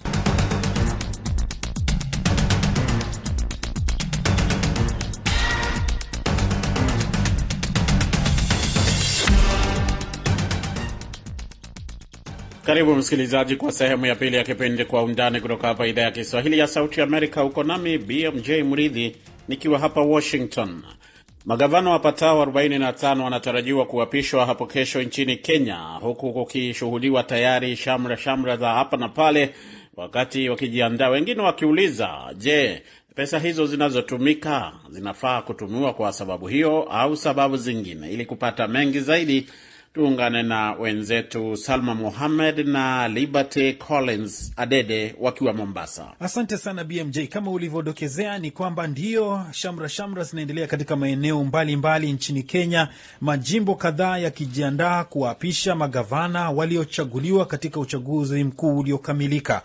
Karibu 12.66 12.94
msikilizaji, 12.94 13.56
kwa 13.56 13.72
sehemu 13.72 14.06
ya 14.06 14.14
pili 14.14 14.36
ya 14.36 14.44
kipindi 14.44 14.84
Kwa 14.84 15.02
Undani 15.02 15.40
kutoka 15.40 15.68
hapa 15.68 15.86
idhaa 15.86 16.02
ya 16.02 16.10
Kiswahili 16.10 16.58
ya 16.58 16.66
Sauti 16.66 17.00
Amerika. 17.00 17.40
Huko 17.40 17.64
nami 17.64 17.98
BMJ 17.98 18.50
Mridhi 18.50 19.16
nikiwa 19.48 19.78
hapa 19.78 20.00
Washington. 20.00 20.82
Magavana 21.44 21.90
wapatao 21.90 22.44
45 22.44 23.20
wanatarajiwa 23.22 23.86
kuapishwa 23.86 24.46
hapo 24.46 24.66
kesho 24.66 25.02
nchini 25.02 25.36
Kenya, 25.36 25.76
huku 26.00 26.32
kukishuhudiwa 26.32 27.22
tayari 27.22 27.76
shamra 27.76 28.16
shamra 28.16 28.56
za 28.56 28.68
hapa 28.68 28.96
na 28.96 29.08
pale, 29.08 29.54
wakati 29.96 30.48
wakijiandaa, 30.48 31.08
wengine 31.08 31.42
wakiuliza, 31.42 32.10
je, 32.36 32.82
pesa 33.14 33.38
hizo 33.38 33.66
zinazotumika 33.66 34.72
zinafaa 34.90 35.42
kutumiwa 35.42 35.94
kwa 35.94 36.12
sababu 36.12 36.46
hiyo 36.48 36.82
au 36.82 37.16
sababu 37.16 37.56
zingine? 37.56 38.10
Ili 38.10 38.24
kupata 38.26 38.68
mengi 38.68 39.00
zaidi 39.00 39.46
tuungane 39.94 40.42
na 40.42 40.72
wenzetu 40.72 41.56
Salma 41.56 41.94
Mohamed 41.94 42.58
na 42.68 43.08
Liberty 43.08 43.72
Collins 43.72 44.52
Adede 44.56 45.14
wakiwa 45.20 45.52
Mombasa. 45.52 46.06
Asante 46.20 46.56
sana 46.56 46.84
BMJ. 46.84 47.18
Kama 47.28 47.50
ulivyodokezea, 47.50 48.38
ni 48.38 48.50
kwamba 48.50 48.86
ndiyo 48.86 49.44
shamra 49.52 49.88
shamra 49.88 50.24
zinaendelea 50.24 50.66
katika 50.66 50.96
maeneo 50.96 51.44
mbalimbali 51.44 51.76
mbali 51.76 52.12
nchini 52.12 52.42
Kenya, 52.42 52.88
majimbo 53.20 53.74
kadhaa 53.74 54.18
yakijiandaa 54.18 55.04
kuwaapisha 55.04 55.74
magavana 55.74 56.50
waliochaguliwa 56.50 57.46
katika 57.46 57.80
uchaguzi 57.80 58.44
mkuu 58.44 58.78
uliokamilika. 58.78 59.62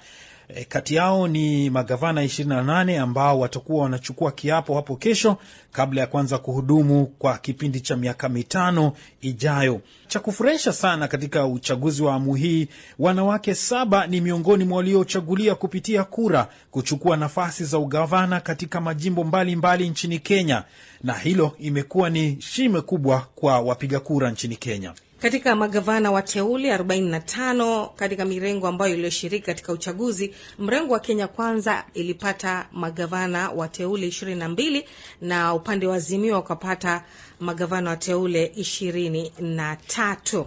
E, 0.55 0.63
kati 0.65 0.95
yao 0.95 1.27
ni 1.27 1.69
magavana 1.69 2.23
28 2.25 2.99
ambao 3.01 3.39
watakuwa 3.39 3.83
wanachukua 3.83 4.31
kiapo 4.31 4.75
hapo 4.75 4.95
kesho 4.95 5.37
kabla 5.71 6.01
ya 6.01 6.07
kuanza 6.07 6.37
kuhudumu 6.37 7.05
kwa 7.05 7.37
kipindi 7.37 7.81
cha 7.81 7.95
miaka 7.97 8.29
mitano 8.29 8.93
ijayo. 9.21 9.81
Cha 10.07 10.19
kufurahisha 10.19 10.73
sana 10.73 11.07
katika 11.07 11.45
uchaguzi 11.45 12.03
wa 12.03 12.13
amu 12.15 12.35
hii, 12.35 12.67
wanawake 12.99 13.55
saba 13.55 14.07
ni 14.07 14.21
miongoni 14.21 14.63
mwa 14.65 14.77
waliochagulia 14.77 15.55
kupitia 15.55 16.03
kura 16.03 16.47
kuchukua 16.71 17.17
nafasi 17.17 17.65
za 17.65 17.77
ugavana 17.79 18.39
katika 18.39 18.81
majimbo 18.81 19.23
mbalimbali 19.23 19.55
mbali 19.55 19.89
nchini 19.89 20.19
Kenya, 20.19 20.63
na 21.03 21.13
hilo 21.13 21.51
imekuwa 21.59 22.09
ni 22.09 22.37
shime 22.41 22.81
kubwa 22.81 23.27
kwa 23.35 23.59
wapiga 23.59 23.99
kura 23.99 24.31
nchini 24.31 24.55
Kenya. 24.55 24.93
Katika 25.21 25.55
magavana 25.55 26.11
wateule 26.11 26.77
45 26.77 27.89
katika 27.95 28.25
mirengo 28.25 28.67
ambayo 28.67 28.93
iliyoshiriki 28.93 29.45
katika 29.45 29.73
uchaguzi, 29.73 30.33
mrengo 30.59 30.93
wa 30.93 30.99
Kenya 30.99 31.27
Kwanza 31.27 31.83
ilipata 31.93 32.65
magavana 32.71 33.49
wateule 33.49 34.07
22 34.07 34.83
na 35.21 35.53
upande 35.53 35.87
wa 35.87 35.95
Azimio 35.95 36.39
ukapata 36.39 37.03
magavana 37.39 37.89
wateule 37.89 38.45
23. 38.57 40.39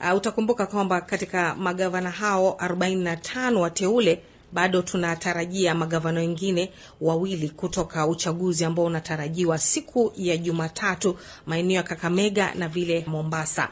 Uh, 0.00 0.14
utakumbuka 0.16 0.66
kwamba 0.66 1.00
katika 1.00 1.54
magavana 1.54 2.10
hao 2.10 2.58
45 2.60 3.54
wateule 3.56 4.20
bado 4.54 4.82
tunatarajia 4.82 5.74
magavana 5.74 6.20
wengine 6.20 6.72
wawili 7.00 7.48
kutoka 7.48 8.06
uchaguzi 8.06 8.64
ambao 8.64 8.84
unatarajiwa 8.84 9.58
siku 9.58 10.12
ya 10.16 10.36
Jumatatu 10.36 11.16
maeneo 11.46 11.76
ya 11.76 11.82
Kakamega 11.82 12.54
na 12.54 12.68
vile 12.68 13.04
Mombasa. 13.06 13.68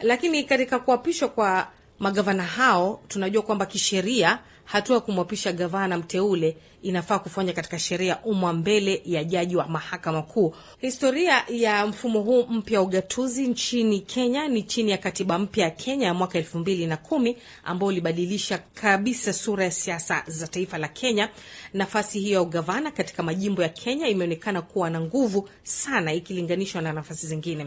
Lakini 0.00 0.44
katika 0.44 0.78
kuapishwa 0.78 1.28
kwa 1.28 1.68
magavana 1.98 2.42
hao 2.42 3.00
tunajua 3.08 3.42
kwamba 3.42 3.66
kisheria 3.66 4.38
hatua 4.66 4.94
ya 4.94 5.00
kumwapisha 5.00 5.52
gavana 5.52 5.98
mteule 5.98 6.56
inafaa 6.82 7.18
kufanya 7.18 7.52
katika 7.52 7.78
sheria 7.78 8.18
umma 8.24 8.52
mbele 8.52 9.02
ya 9.04 9.24
jaji 9.24 9.56
wa 9.56 9.68
mahakama 9.68 10.22
kuu. 10.22 10.54
Historia 10.78 11.44
ya 11.48 11.86
mfumo 11.86 12.20
huu 12.20 12.46
mpya 12.46 12.80
wa 12.80 12.86
ugatuzi 12.86 13.48
nchini 13.48 14.00
Kenya 14.00 14.48
ni 14.48 14.62
chini 14.62 14.90
ya 14.90 14.98
katiba 14.98 15.38
mpya 15.38 15.64
ya 15.64 15.70
Kenya 15.70 16.06
ya 16.06 16.14
mwaka 16.14 16.38
elfu 16.38 16.58
mbili 16.58 16.86
na 16.86 16.96
kumi 16.96 17.36
ambao 17.64 17.88
ulibadilisha 17.88 18.58
kabisa 18.74 19.32
sura 19.32 19.64
ya 19.64 19.70
siasa 19.70 20.22
za 20.26 20.46
taifa 20.46 20.78
la 20.78 20.88
Kenya. 20.88 21.28
Nafasi 21.74 22.20
hiyo 22.20 22.34
ya 22.34 22.42
ugavana 22.42 22.90
katika 22.90 23.22
majimbo 23.22 23.62
ya 23.62 23.68
Kenya 23.68 24.08
imeonekana 24.08 24.62
kuwa 24.62 24.90
na 24.90 25.00
nguvu 25.00 25.48
sana 25.62 26.12
ikilinganishwa 26.12 26.82
na 26.82 26.92
nafasi 26.92 27.26
zingine. 27.26 27.66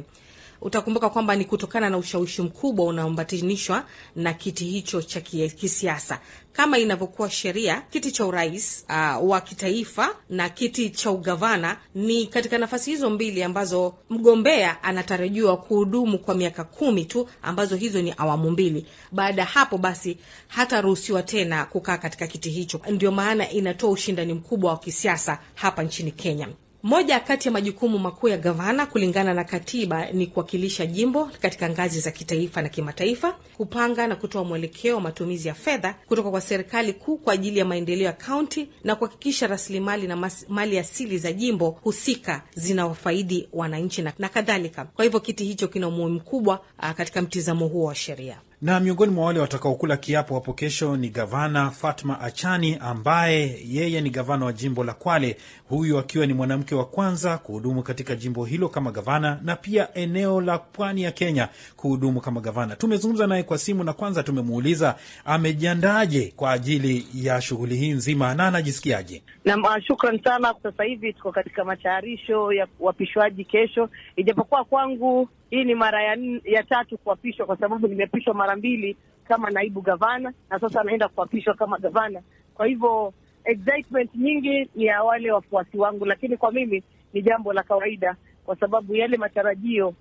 Utakumbuka 0.61 1.09
kwamba 1.09 1.35
ni 1.35 1.45
kutokana 1.45 1.89
na 1.89 1.97
ushawishi 1.97 2.41
mkubwa 2.41 2.85
unaoambatanishwa 2.85 3.85
na 4.15 4.33
kiti 4.33 4.65
hicho 4.65 5.01
cha 5.01 5.21
kisiasa 5.21 6.19
kama 6.53 6.77
inavyokuwa 6.77 7.29
sheria. 7.29 7.81
Kiti 7.89 8.11
cha 8.11 8.25
urais 8.25 8.85
uh, 8.89 9.29
wa 9.29 9.41
kitaifa 9.41 10.15
na 10.29 10.49
kiti 10.49 10.89
cha 10.89 11.11
ugavana 11.11 11.77
ni 11.95 12.27
katika 12.27 12.57
nafasi 12.57 12.91
hizo 12.91 13.09
mbili 13.09 13.43
ambazo 13.43 13.93
mgombea 14.09 14.83
anatarajiwa 14.83 15.57
kuhudumu 15.57 16.19
kwa 16.19 16.35
miaka 16.35 16.63
kumi 16.63 17.05
tu, 17.05 17.29
ambazo 17.41 17.75
hizo 17.75 18.01
ni 18.01 18.13
awamu 18.17 18.51
mbili. 18.51 18.85
Baada 19.11 19.41
ya 19.41 19.47
hapo 19.47 19.77
basi 19.77 20.17
hataruhusiwa 20.47 21.23
tena 21.23 21.65
kukaa 21.65 21.97
katika 21.97 22.27
kiti 22.27 22.49
hicho. 22.49 22.81
Ndio 22.89 23.11
maana 23.11 23.49
inatoa 23.51 23.89
ushindani 23.89 24.33
mkubwa 24.33 24.71
wa 24.71 24.77
kisiasa 24.77 25.39
hapa 25.55 25.83
nchini 25.83 26.11
Kenya. 26.11 26.47
Moja 26.83 27.19
kati 27.19 27.47
ya 27.47 27.51
majukumu 27.51 27.99
makuu 27.99 28.27
ya 28.27 28.37
gavana 28.37 28.85
kulingana 28.85 29.33
na 29.33 29.43
katiba 29.43 30.11
ni 30.11 30.27
kuwakilisha 30.27 30.85
jimbo 30.85 31.25
katika 31.41 31.69
ngazi 31.69 31.99
za 31.99 32.11
kitaifa 32.11 32.61
na 32.61 32.69
kimataifa, 32.69 33.31
kupanga 33.57 34.07
na 34.07 34.15
kutoa 34.15 34.43
mwelekeo 34.43 34.95
wa 34.95 35.01
matumizi 35.01 35.47
ya 35.47 35.53
fedha 35.53 35.95
kutoka 36.07 36.31
kwa 36.31 36.41
serikali 36.41 36.93
kuu 36.93 37.17
kwa 37.17 37.33
ajili 37.33 37.59
ya 37.59 37.65
maendeleo 37.65 38.05
ya 38.05 38.13
kaunti 38.13 38.67
na 38.83 38.95
kuhakikisha 38.95 39.47
rasilimali 39.47 40.07
na 40.07 40.31
mali 40.49 40.79
asili 40.79 41.17
za 41.17 41.31
jimbo 41.33 41.69
husika 41.69 42.43
zinawafaidi 42.55 43.49
wananchi 43.53 44.01
na, 44.01 44.11
kadhalika. 44.29 44.85
Kwa 44.85 45.03
hivyo 45.05 45.19
kiti 45.19 45.45
hicho 45.45 45.67
kina 45.67 45.87
umuhimu 45.87 46.15
mkubwa 46.15 46.61
katika 46.97 47.21
mtizamo 47.21 47.67
huo 47.67 47.85
wa 47.85 47.95
sheria 47.95 48.39
na 48.61 48.79
miongoni 48.79 49.11
mwa 49.11 49.25
wale 49.25 49.39
watakaokula 49.39 49.97
kiapo 49.97 50.33
hapo 50.35 50.53
kesho 50.53 50.97
ni 50.97 51.09
gavana 51.09 51.71
Fatma 51.71 52.21
Achani 52.21 52.77
ambaye 52.81 53.59
yeye 53.67 54.01
ni 54.01 54.09
gavana 54.09 54.45
wa 54.45 54.53
jimbo 54.53 54.83
la 54.83 54.93
Kwale, 54.93 55.37
huyu 55.69 55.99
akiwa 55.99 56.25
ni 56.25 56.33
mwanamke 56.33 56.75
wa 56.75 56.85
kwanza 56.85 57.37
kuhudumu 57.37 57.83
katika 57.83 58.15
jimbo 58.15 58.45
hilo 58.45 58.69
kama 58.69 58.91
gavana 58.91 59.39
na 59.43 59.55
pia 59.55 59.93
eneo 59.93 60.41
la 60.41 60.57
pwani 60.57 61.03
ya 61.03 61.11
Kenya 61.11 61.49
kuhudumu 61.75 62.21
kama 62.21 62.41
gavana. 62.41 62.75
Tumezungumza 62.75 63.27
naye 63.27 63.43
kwa 63.43 63.57
simu 63.57 63.83
na 63.83 63.93
kwanza 63.93 64.23
tumemuuliza 64.23 64.95
amejiandaje 65.25 66.33
kwa 66.35 66.51
ajili 66.51 67.07
ya 67.13 67.41
shughuli 67.41 67.75
hii 67.75 67.91
nzima 67.91 68.35
na 68.35 68.47
anajisikiaje. 68.47 69.23
Nam, 69.45 69.63
shukran 69.87 70.19
sana. 70.23 70.53
Sasa 70.63 70.83
hivi 70.83 71.13
tuko 71.13 71.31
katika 71.31 71.63
matayarisho 71.65 72.53
ya 72.53 72.67
uapishwaji 72.79 73.45
kesho, 73.45 73.89
ijapokuwa 74.15 74.63
kwangu 74.65 75.29
hii 75.49 75.63
ni 75.63 75.75
mara 75.75 76.03
ya, 76.03 76.17
ya 76.43 76.63
tatu 76.63 76.97
kuapishwa 76.97 77.45
kwa 77.45 77.57
sababu 77.57 77.87
nimeapishwa 77.87 78.33
mara 78.33 78.55
mbili 78.55 78.97
kama 79.27 79.49
naibu 79.49 79.81
gavana 79.81 80.33
na 80.49 80.59
sasa 80.59 80.83
naenda 80.83 81.07
kuapishwa 81.07 81.53
kama 81.53 81.77
gavana. 81.77 82.21
Kwa 82.53 82.65
hivyo 82.65 83.13
excitement 83.43 84.15
nyingi 84.15 84.69
ni 84.75 84.85
ya 84.85 85.03
wale 85.03 85.31
wafuasi 85.31 85.77
wangu, 85.77 86.05
lakini 86.05 86.37
kwa 86.37 86.51
mimi 86.51 86.83
ni 87.13 87.21
jambo 87.21 87.53
la 87.53 87.63
kawaida 87.63 88.15
kwa 88.45 88.55
sababu 88.55 88.95
yale 88.95 89.17
matarajio 89.17 89.93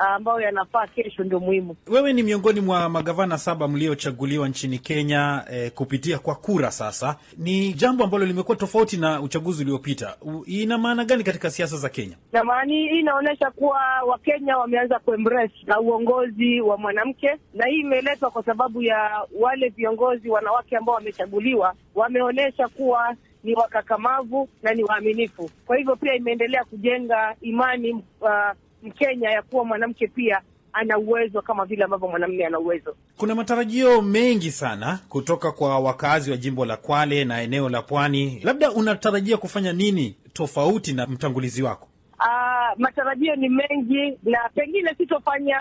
ambayo 0.00 0.40
yanafaa 0.40 0.86
kesho 0.86 1.24
ndio 1.24 1.40
muhimu. 1.40 1.76
Wewe 1.86 2.12
ni 2.12 2.22
miongoni 2.22 2.60
mwa 2.60 2.88
magavana 2.88 3.38
saba 3.38 3.68
mliochaguliwa 3.68 4.48
nchini 4.48 4.78
Kenya 4.78 5.44
eh, 5.52 5.70
kupitia 5.72 6.18
kwa 6.18 6.34
kura. 6.34 6.70
Sasa 6.70 7.16
ni 7.38 7.72
jambo 7.72 8.04
ambalo 8.04 8.24
limekuwa 8.26 8.56
tofauti 8.56 8.96
na 8.96 9.20
uchaguzi 9.20 9.62
uliopita. 9.64 10.16
Ina 10.46 10.78
maana 10.78 11.04
gani 11.04 11.24
katika 11.24 11.50
siasa 11.50 11.76
za 11.76 11.88
Kenya? 11.88 12.16
Na 12.32 12.44
maana 12.44 12.72
hii 12.72 12.86
inaonyesha 12.86 13.50
kuwa 13.50 13.80
Wakenya 14.06 14.56
wameanza 14.58 14.98
kuembrace 14.98 15.54
na 15.66 15.80
uongozi 15.80 16.60
wa 16.60 16.76
mwanamke, 16.78 17.36
na 17.54 17.66
hii 17.66 17.80
imeletwa 17.80 18.30
kwa 18.30 18.44
sababu 18.44 18.82
ya 18.82 19.26
wale 19.40 19.68
viongozi 19.68 20.28
wanawake 20.30 20.76
ambao 20.76 20.94
wamechaguliwa, 20.94 21.74
wameonyesha 21.94 22.68
kuwa 22.68 23.14
ni 23.44 23.54
wakakamavu 23.54 24.48
na 24.62 24.74
ni 24.74 24.84
waaminifu. 24.84 25.50
Kwa 25.66 25.76
hivyo 25.76 25.96
pia 25.96 26.14
imeendelea 26.14 26.64
kujenga 26.64 27.34
imani 27.40 27.92
uh, 27.92 28.50
Mkenya 28.82 29.30
ya 29.30 29.42
kuwa 29.42 29.64
mwanamke 29.64 30.06
pia 30.06 30.40
ana 30.72 30.98
uwezo 30.98 31.42
kama 31.42 31.64
vile 31.64 31.84
ambavyo 31.84 32.08
mwanamume 32.08 32.46
ana 32.46 32.58
uwezo. 32.58 32.96
Kuna 33.16 33.34
matarajio 33.34 34.02
mengi 34.02 34.50
sana 34.50 34.98
kutoka 35.08 35.52
kwa 35.52 35.78
wakazi 35.78 36.30
wa 36.30 36.36
jimbo 36.36 36.64
la 36.64 36.76
Kwale 36.76 37.24
na 37.24 37.42
eneo 37.42 37.68
la 37.68 37.82
Pwani. 37.82 38.40
Labda 38.44 38.70
unatarajia 38.72 39.36
kufanya 39.36 39.72
nini 39.72 40.16
tofauti 40.32 40.92
na 40.92 41.06
mtangulizi 41.06 41.62
wako? 41.62 41.88
Uh, 42.18 42.78
matarajio 42.78 43.36
ni 43.36 43.48
mengi 43.48 44.18
na 44.22 44.38
pengine 44.54 44.94
sitofanya 44.98 45.58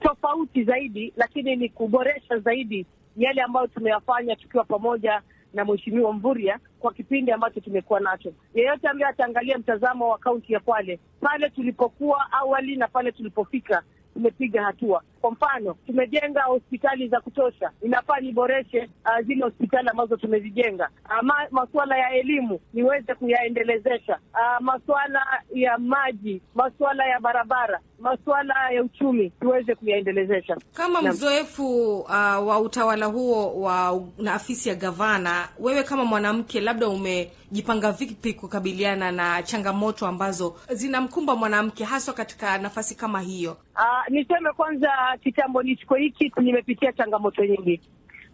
tofauti 0.00 0.64
zaidi, 0.64 1.12
lakini 1.16 1.56
ni 1.56 1.68
kuboresha 1.68 2.38
zaidi 2.38 2.86
yale 3.16 3.42
ambayo 3.42 3.66
tumeyafanya 3.66 4.36
tukiwa 4.36 4.64
pamoja 4.64 5.22
na 5.54 5.64
Mheshimiwa 5.64 6.12
Mvurya 6.12 6.58
kwa 6.80 6.92
kipindi 6.92 7.32
ambacho 7.32 7.60
tumekuwa 7.60 8.00
nacho. 8.00 8.32
Yeyote 8.54 8.88
ambaye 8.88 9.10
ataangalia 9.10 9.58
mtazamo 9.58 10.08
wa 10.08 10.18
kaunti 10.18 10.52
ya 10.52 10.60
Kwale 10.60 11.00
pale 11.20 11.50
tulipokuwa 11.50 12.32
awali 12.32 12.76
na 12.76 12.88
pale 12.88 13.12
tulipofika, 13.12 13.82
tumepiga 14.14 14.62
hatua. 14.64 15.02
Kwa 15.20 15.30
mfano, 15.30 15.74
tumejenga 15.86 16.42
hospitali 16.42 17.08
za 17.08 17.20
kutosha, 17.20 17.70
inafaa 17.82 18.20
niboreshe 18.20 18.88
uh, 19.04 19.26
zile 19.26 19.44
hospitali 19.44 19.88
ambazo 19.88 20.16
tumezijenga. 20.16 20.88
Ama 21.04 21.34
masuala 21.50 21.96
ya 21.98 22.10
elimu 22.14 22.60
niweze 22.74 23.14
kuyaendelezesha. 23.14 24.18
Uh, 24.34 24.60
masuala 24.64 25.26
ya 25.54 25.78
maji, 25.78 26.42
masuala 26.54 27.04
ya 27.06 27.20
barabara, 27.20 27.80
masuala 28.00 28.70
ya 28.70 28.82
uchumi 28.82 29.30
tuweze 29.30 29.74
kuyaendelezesha. 29.74 30.56
Kama 30.74 31.02
mzoefu 31.02 31.98
uh, 32.00 32.10
wa 32.48 32.60
utawala 32.60 33.06
huo 33.06 33.60
wa 33.60 34.02
na 34.18 34.34
afisi 34.34 34.68
ya 34.68 34.74
gavana, 34.74 35.48
wewe 35.58 35.82
kama 35.82 36.04
mwanamke, 36.04 36.60
labda 36.60 36.88
umejipanga 36.88 37.92
vipi 37.92 38.34
kukabiliana 38.34 39.12
na 39.12 39.42
changamoto 39.42 40.06
ambazo 40.06 40.56
zinamkumba 40.72 41.36
mwanamke 41.36 41.84
haswa 41.84 42.14
katika 42.14 42.58
nafasi 42.58 42.94
kama 42.94 43.20
hiyo? 43.20 43.56
Uh, 43.76 44.08
niseme 44.08 44.52
kwanza, 44.52 44.88
kitambo 45.16 45.62
nichukue 45.62 46.00
hiki, 46.00 46.32
nimepitia 46.40 46.92
changamoto 46.92 47.44
nyingi. 47.44 47.80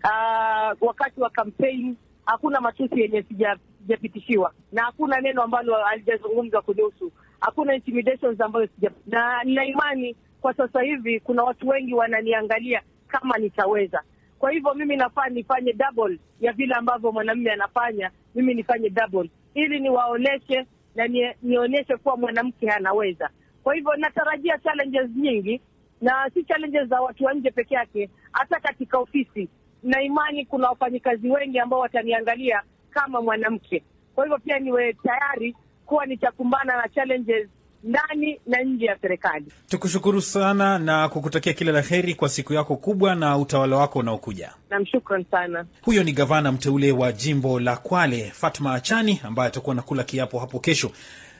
Uh, 0.04 0.76
wakati 0.88 1.20
wa 1.20 1.30
kampeni 1.30 1.96
hakuna 2.26 2.60
matusi 2.60 3.00
yenye 3.00 3.20
sija- 3.22 3.58
sijapitishiwa 3.78 4.52
na 4.72 4.82
hakuna 4.84 5.20
neno 5.20 5.42
ambalo 5.42 5.84
alijazungumza 5.86 6.60
kunihusu, 6.60 7.12
hakuna 7.40 7.74
intimidations 7.74 8.40
ambayo 8.40 8.66
sija, 8.66 8.90
na 9.06 9.44
nina 9.44 9.64
imani 9.64 10.16
kwa 10.40 10.54
sasa 10.54 10.82
hivi 10.82 11.20
kuna 11.20 11.42
watu 11.42 11.68
wengi 11.68 11.94
wananiangalia 11.94 12.82
kama 13.08 13.38
nitaweza. 13.38 14.02
Kwa 14.38 14.50
hivyo 14.50 14.74
mimi 14.74 14.96
nafaa 14.96 15.28
nifanye 15.28 15.72
double 15.72 16.18
ya 16.40 16.52
vile 16.52 16.74
ambavyo 16.74 17.12
mwanamume 17.12 17.50
anafanya, 17.52 18.10
mimi 18.34 18.54
nifanye 18.54 18.90
double 18.90 19.30
ili 19.54 19.80
niwaoneshe 19.80 20.66
na 20.94 21.08
nionyeshe 21.42 21.96
kuwa 21.96 22.16
mwanamke 22.16 22.70
anaweza. 22.70 23.30
Kwa 23.62 23.74
hivyo 23.74 23.96
natarajia 23.96 24.58
challenges 24.58 25.10
nyingi, 25.16 25.60
na 26.00 26.30
si 26.34 26.44
challenges 26.44 26.88
za 26.88 27.00
watu 27.00 27.24
wa 27.24 27.34
nje 27.34 27.50
peke 27.50 27.74
yake, 27.74 28.10
hata 28.32 28.60
katika 28.60 28.98
ofisi 28.98 29.48
na 29.82 30.02
imani 30.02 30.46
kuna 30.46 30.68
wafanyikazi 30.68 31.30
wengi 31.30 31.58
ambao 31.58 31.78
wataniangalia 31.80 32.62
kama 32.90 33.22
mwanamke. 33.22 33.82
Kwa 34.14 34.24
hivyo 34.24 34.38
pia 34.38 34.58
niwe 34.58 34.92
tayari 34.92 35.56
kuwa 35.86 36.06
nitakumbana 36.06 36.76
na 36.76 36.88
challenges 36.88 37.48
ndani 37.84 38.40
na 38.46 38.62
nje 38.62 38.84
ya 38.86 38.98
serikali. 38.98 39.46
Tukushukuru 39.68 40.20
sana 40.22 40.78
na 40.78 41.08
kukutakia 41.08 41.52
kila 41.52 41.72
la 41.72 41.80
heri 41.80 42.14
kwa 42.14 42.28
siku 42.28 42.52
yako 42.52 42.76
kubwa 42.76 43.14
na 43.14 43.38
utawala 43.38 43.76
wako 43.76 43.98
unaokuja. 43.98 44.52
Namshukran 44.70 45.24
sana. 45.30 45.66
Huyo 45.82 46.04
ni 46.04 46.12
gavana 46.12 46.52
mteule 46.52 46.92
wa 46.92 47.12
jimbo 47.12 47.60
la 47.60 47.76
Kwale, 47.76 48.30
Fatma 48.34 48.74
Achani, 48.74 49.20
ambaye 49.24 49.48
atakuwa 49.48 49.74
nakula 49.74 50.04
kiapo 50.04 50.38
hapo 50.38 50.58
kesho. 50.60 50.90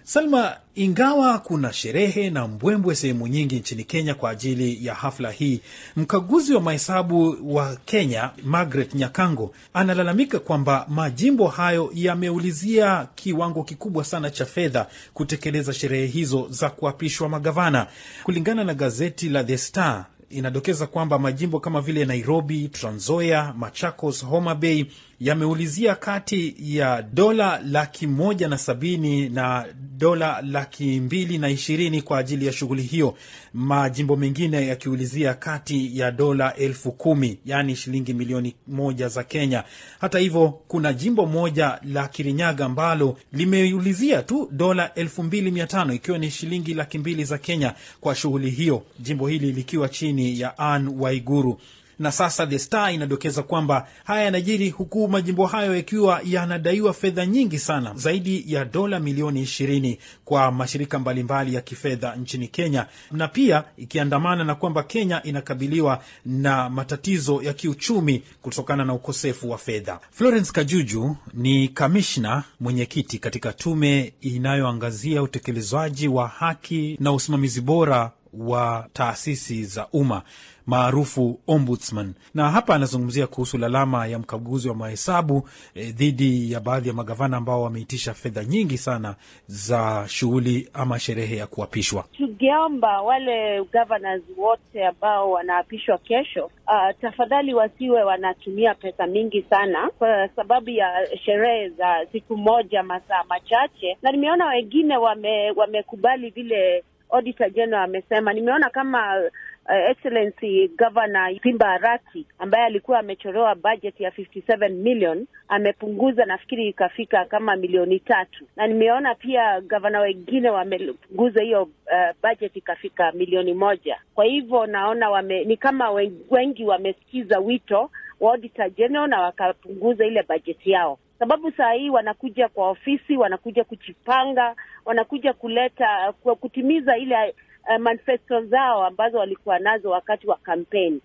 Salma, 0.09 0.57
ingawa 0.75 1.39
kuna 1.39 1.73
sherehe 1.73 2.31
na 2.31 2.49
mbwembwe 2.49 2.95
sehemu 2.95 3.27
nyingi 3.27 3.57
nchini 3.59 3.85
Kenya 3.85 4.15
kwa 4.15 4.31
ajili 4.31 4.87
ya 4.87 4.95
hafla 4.95 5.31
hii, 5.31 5.61
mkaguzi 5.97 6.55
wa 6.55 6.61
mahesabu 6.61 7.37
wa 7.57 7.77
Kenya 7.85 8.31
Margaret 8.45 8.95
Nyakango 8.95 9.55
analalamika 9.75 10.39
kwamba 10.39 10.87
majimbo 10.89 11.47
hayo 11.49 11.91
yameulizia 11.95 13.09
kiwango 13.15 13.63
kikubwa 13.65 14.05
sana 14.05 14.31
cha 14.31 14.47
fedha 14.47 14.87
kutekeleza 15.15 15.73
sherehe 15.73 16.07
hizo 16.07 16.47
za 16.51 16.71
kuapishwa 16.71 17.29
magavana. 17.29 17.87
Kulingana 18.25 18.65
na 18.65 18.75
gazeti 18.75 19.29
la 19.29 19.45
The 19.45 19.59
Star, 19.59 20.07
inadokeza 20.31 20.87
kwamba 20.87 21.19
majimbo 21.19 21.61
kama 21.61 21.81
vile 21.81 22.05
Nairobi, 22.05 22.69
Trans 22.69 22.97
Nzoia, 22.97 23.55
Machakos, 23.59 24.25
Homa 24.25 24.55
Bay 24.55 24.85
yameulizia 25.21 25.95
kati 25.95 26.55
ya 26.61 27.03
dola 27.03 27.61
laki 27.65 28.07
moja 28.07 28.49
na 28.49 28.59
sabini 28.59 29.29
na 29.29 29.67
dola 29.99 30.43
laki 30.43 31.01
mbili 31.01 31.39
na 31.39 31.49
ishirini 31.51 32.03
kwa 32.03 32.19
ajili 32.19 32.47
ya 32.47 32.53
shughuli 32.53 32.83
hiyo, 32.83 33.15
majimbo 33.55 34.17
mengine 34.17 34.67
yakiulizia 34.67 35.35
kati 35.35 35.99
ya 35.99 36.11
dola 36.11 36.55
elfu 36.55 36.93
kumi 36.93 37.39
yaani 37.47 37.77
shilingi 37.77 38.15
milioni 38.15 38.55
moja 38.67 39.09
za 39.09 39.25
Kenya. 39.25 39.65
Hata 40.01 40.19
hivyo, 40.19 40.49
kuna 40.69 40.93
jimbo 40.93 41.27
moja 41.27 41.79
la 41.85 42.09
Kirinyaga 42.09 42.65
ambalo 42.65 43.19
limeulizia 43.33 44.23
tu 44.23 44.49
dola 44.53 44.95
elfu 44.95 45.23
mbili 45.23 45.51
mia 45.51 45.67
tano 45.67 45.93
ikiwa 45.95 46.19
ni 46.19 46.31
shilingi 46.31 46.75
laki 46.75 46.99
mbili 46.99 47.25
za 47.25 47.39
Kenya 47.39 47.75
kwa 48.01 48.15
shughuli 48.15 48.51
hiyo, 48.51 48.83
jimbo 49.01 49.29
hili 49.29 49.53
likiwa 49.53 49.89
chini 49.89 50.41
ya 50.41 50.59
Anne 50.59 50.91
Waiguru 50.99 51.61
na 51.99 52.13
sasa 52.13 52.47
The 52.47 52.59
Star 52.59 52.95
inadokeza 52.95 53.43
kwamba 53.43 53.89
haya 54.05 54.23
yanajiri 54.25 54.71
huku 54.71 55.09
majimbo 55.09 55.47
hayo 55.47 55.77
yakiwa 55.77 56.21
yanadaiwa 56.25 56.93
fedha 56.95 57.27
nyingi 57.27 57.59
sana, 57.59 57.93
zaidi 57.95 58.45
ya 58.47 58.65
dola 58.65 59.01
milioni 59.01 59.43
ishirini 59.43 59.99
kwa 60.25 60.53
mashirika 60.53 60.99
mbalimbali 60.99 61.55
ya 61.55 61.61
kifedha 61.61 62.17
nchini 62.17 62.49
Kenya, 62.49 62.87
na 63.11 63.29
pia 63.29 63.65
ikiandamana 63.77 64.45
na 64.45 64.55
kwamba 64.55 64.83
Kenya 64.83 65.23
inakabiliwa 65.23 66.03
na 66.27 66.71
matatizo 66.71 67.43
ya 67.43 67.53
kiuchumi 67.53 68.23
kutokana 68.43 68.85
na 68.85 68.95
ukosefu 68.95 69.51
wa 69.51 69.59
fedha. 69.59 69.99
Florence 70.11 70.53
Kajuju 70.53 71.17
ni 71.35 71.69
kamishna 71.69 72.45
mwenyekiti 72.61 73.19
katika 73.19 73.53
tume 73.53 74.13
inayoangazia 74.21 75.23
utekelezaji 75.23 76.09
wa 76.09 76.29
haki 76.29 76.97
na 77.01 77.13
usimamizi 77.13 77.61
bora 77.61 78.11
wa 78.39 78.87
taasisi 78.93 79.65
za 79.65 79.89
umma 79.93 80.23
maarufu 80.67 81.41
Ombudsman, 81.47 82.15
na 82.35 82.51
hapa 82.51 82.75
anazungumzia 82.75 83.27
kuhusu 83.27 83.59
lalama 83.59 84.07
ya 84.07 84.19
mkaguzi 84.19 84.69
wa 84.69 84.75
mahesabu 84.75 85.49
e, 85.75 85.85
dhidi 85.93 86.53
ya 86.53 86.61
baadhi 86.61 86.89
ya 86.89 86.95
magavana 86.95 87.37
ambao 87.37 87.63
wameitisha 87.63 88.15
fedha 88.15 88.45
nyingi 88.45 88.79
sana 88.79 89.15
za 89.47 90.05
shughuli 90.09 90.69
ama 90.75 90.99
sherehe 90.99 91.37
ya 91.37 91.47
kuapishwa. 91.47 92.05
Tungeomba 92.17 93.03
wale 93.03 93.63
governors 93.65 94.23
wote 94.37 94.87
ambao 94.87 95.31
wanaapishwa 95.31 95.99
kesho, 95.99 96.45
uh, 96.45 97.01
tafadhali 97.01 97.55
wasiwe 97.55 98.03
wanatumia 98.03 98.75
pesa 98.75 99.07
mingi 99.07 99.43
sana 99.51 99.91
kwa 99.99 100.29
sababu 100.37 100.71
ya 100.71 101.09
sherehe 101.25 101.69
za 101.69 102.07
siku 102.13 102.37
moja, 102.37 102.83
masaa 102.83 103.25
machache, 103.29 103.97
na 104.03 104.13
nimeona 104.13 104.47
wengine 104.47 104.97
wame, 104.97 105.51
wamekubali 105.51 106.31
vile 106.31 106.85
Auditor 107.11 107.51
General 107.51 107.83
amesema. 107.85 108.33
Nimeona 108.33 108.71
kama 108.71 109.21
uh, 109.21 109.91
Excellency 109.91 110.69
Governor 110.69 111.41
Simba 111.43 111.69
Arati 111.71 112.27
ambaye 112.39 112.65
alikuwa 112.65 112.99
amechorewa 112.99 113.55
budget 113.55 114.01
ya 114.01 114.11
57 114.11 114.69
million 114.71 115.27
amepunguza, 115.49 116.25
nafikiri 116.25 116.69
ikafika 116.69 117.25
kama 117.25 117.57
milioni 117.57 118.01
tatu, 118.01 118.45
na 118.57 118.67
nimeona 118.67 119.15
pia 119.15 119.61
gavana 119.61 120.01
wengine 120.01 120.51
wamepunguza 120.51 121.43
hiyo 121.43 121.63
uh, 121.63 122.29
budget 122.31 122.57
ikafika 122.57 123.13
milioni 123.13 123.55
moja. 123.55 123.99
Kwa 124.15 124.25
hivyo 124.25 124.67
naona 124.67 125.11
wame, 125.11 125.45
ni 125.45 125.57
kama 125.57 125.91
wengi 126.31 126.65
wamesikiza 126.65 127.39
wito 127.39 127.91
Auditor 128.21 128.71
General 128.71 129.09
na 129.09 129.21
wakapunguza 129.21 130.07
ile 130.07 130.23
bajeti 130.23 130.71
yao 130.71 130.99
sababu 131.19 131.51
saa 131.51 131.73
hii 131.73 131.91
wanakuja 131.91 132.49
kwa 132.49 132.69
ofisi, 132.71 133.17
wanakuja 133.17 133.65
kujipanga, 133.65 134.57
wanakuja 134.85 135.33
kuleta 135.33 136.13
kutimiza 136.41 136.97
ile 136.97 137.35
uh, 137.71 137.77
manifesto 137.83 138.43
zao 138.43 138.85
ambazo 138.85 139.19
walikuwa 139.19 139.59
nazo 139.59 139.91
wakati 139.91 140.27
wa 140.27 140.37
kampeni. 140.37 141.01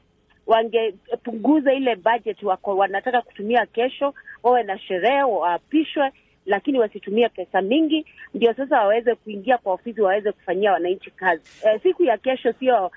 Wangepunguza 0.48 1.74
ile 1.74 1.96
budget 1.96 2.44
wako 2.44 2.78
wanataka 2.78 3.22
kutumia 3.22 3.66
kesho, 3.66 4.14
wawe 4.44 4.64
na 4.64 4.80
sherehe, 4.80 5.24
waapishwe, 5.24 6.12
lakini 6.46 6.80
wasitumie 6.80 7.30
pesa 7.30 7.62
mingi, 7.62 8.06
ndio 8.34 8.54
sasa 8.54 8.80
waweze 8.80 9.16
kuingia 9.16 9.58
kwa 9.58 9.74
ofisi, 9.74 10.02
waweze 10.02 10.32
kufanyia 10.32 10.72
wananchi 10.72 11.12
kazi. 11.12 11.44
E, 11.68 11.80
siku 11.80 12.04
ya 12.04 12.18
kesho 12.18 12.54
sio 12.54 12.92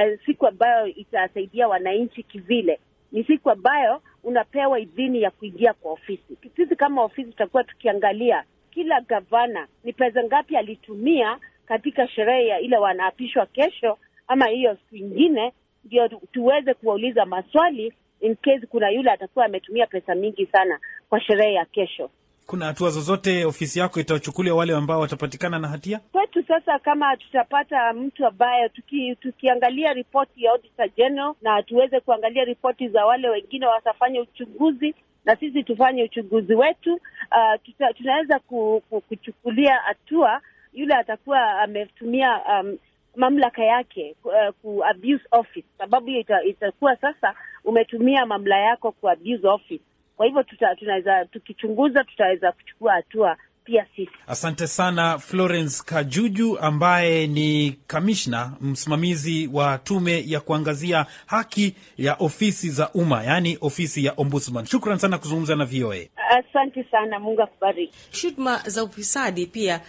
e, 0.00 0.16
siku 0.26 0.46
ambayo 0.46 0.86
itasaidia 0.86 1.68
wananchi 1.68 2.22
kivile, 2.22 2.80
ni 3.12 3.24
siku 3.24 3.50
ambayo 3.50 4.02
unapewa 4.24 4.80
idhini 4.80 5.22
ya 5.22 5.30
kuingia 5.30 5.72
kwa 5.72 5.92
ofisi. 5.92 6.36
Sisi 6.56 6.76
kama 6.76 7.02
ofisi 7.02 7.30
tutakuwa 7.30 7.64
tukiangalia 7.64 8.44
kila 8.70 9.00
gavana 9.00 9.68
ni 9.84 9.92
pesa 9.92 10.24
ngapi 10.24 10.56
alitumia 10.56 11.38
katika 11.66 12.08
sherehe 12.08 12.46
ya 12.46 12.60
ile 12.60 12.76
wanaapishwa 12.76 13.46
kesho, 13.46 13.98
ama 14.28 14.46
hiyo 14.46 14.74
siku 14.76 14.96
ingine, 14.96 15.52
ndio 15.84 16.08
tuweze 16.08 16.74
kuwauliza 16.74 17.24
maswali 17.26 17.92
in 18.20 18.36
case 18.36 18.66
kuna 18.66 18.90
yule 18.90 19.10
atakuwa 19.10 19.44
ametumia 19.44 19.86
pesa 19.86 20.14
mingi 20.14 20.46
sana 20.46 20.78
kwa 21.08 21.20
sherehe 21.20 21.52
ya 21.54 21.64
kesho. 21.64 22.10
Kuna 22.50 22.66
hatua 22.66 22.90
zozote 22.90 23.44
ofisi 23.44 23.78
yako 23.78 24.00
itawachukulia 24.00 24.54
wale 24.54 24.72
ambao 24.74 25.00
watapatikana 25.00 25.58
na 25.58 25.68
hatia? 25.68 25.98
Kwetu 26.12 26.42
sasa, 26.48 26.78
kama 26.78 27.16
tutapata 27.16 27.92
mtu 27.92 28.26
ambaye 28.26 28.68
tuki, 28.68 29.16
tukiangalia 29.16 29.92
ripoti 29.92 30.44
ya 30.44 30.50
Auditor 30.52 30.88
General 30.96 31.34
na 31.42 31.62
tuweze 31.62 32.00
kuangalia 32.00 32.44
ripoti 32.44 32.88
za 32.88 33.06
wale 33.06 33.28
wengine 33.28 33.66
watafanya 33.66 34.20
uchunguzi 34.20 34.94
na 35.24 35.36
sisi 35.36 35.62
tufanye 35.62 36.02
uchunguzi 36.04 36.54
wetu, 36.54 36.94
uh, 36.94 37.62
tuta, 37.64 37.92
tunaweza 37.92 38.38
ku, 38.38 38.82
ku, 38.90 39.00
kuchukulia 39.00 39.74
hatua 39.74 40.40
yule 40.72 40.94
atakuwa 40.94 41.60
ametumia 41.60 42.40
um, 42.60 42.78
mamlaka 43.16 43.64
yake 43.64 44.16
uh, 44.24 44.54
ku 44.62 44.84
abuse 44.84 45.24
office, 45.30 45.66
sababu 45.78 46.06
hiyo 46.06 46.20
ita, 46.20 46.42
itakuwa 46.44 46.96
sasa 46.96 47.34
umetumia 47.64 48.26
mamlaka 48.26 48.60
yako 48.62 48.92
ku 48.92 49.10
abuse 49.10 49.46
office. 49.48 49.82
Kwa 50.18 50.26
hivyo 50.26 50.42
tuta, 50.42 50.74
tunaweza 50.76 51.24
tukichunguza, 51.24 52.04
tutaweza 52.04 52.52
kuchukua 52.52 52.92
hatua 52.92 53.36
pia 53.64 53.86
sisi. 53.96 54.10
Asante 54.26 54.66
sana 54.66 55.18
Florence 55.18 55.82
Kajuju 55.86 56.58
ambaye 56.58 57.26
ni 57.26 57.78
kamishna 57.86 58.52
msimamizi 58.60 59.50
wa 59.52 59.78
tume 59.78 60.24
ya 60.26 60.40
kuangazia 60.40 61.06
haki 61.26 61.74
ya 61.98 62.14
ofisi 62.14 62.70
za 62.70 62.90
umma, 62.92 63.24
yaani 63.24 63.58
ofisi 63.60 64.04
ya 64.04 64.12
Ombudsman. 64.16 64.66
Shukran 64.66 64.98
sana 64.98 65.18
kuzungumza 65.18 65.56
na 65.56 65.64
VOA. 65.64 65.96
Asante 66.30 66.84
sana, 66.90 67.18
Mungu 67.18 67.42
akubariki. 67.42 67.94
Shutuma 68.10 68.58
za 68.66 68.84
ufisadi 68.84 69.46
pia 69.46 69.80